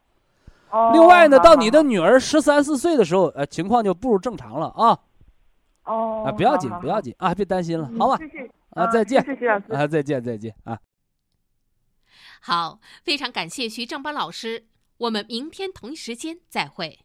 [0.70, 0.92] 哦。
[0.94, 4.98] 另外呢，到你的女儿十三四岁的时候，呃，情况就步入正常了啊。
[5.86, 6.24] 哦。
[6.26, 8.18] 啊，不要紧，不要紧啊，别担心了，好吧？
[8.18, 9.24] 谢谢啊，再见。
[9.26, 9.74] 谢谢老师。
[9.74, 10.80] 啊，再见，再见啊。
[12.42, 14.66] 好，非常感谢徐正邦老师，
[14.98, 17.00] 我们明天同一时间再会。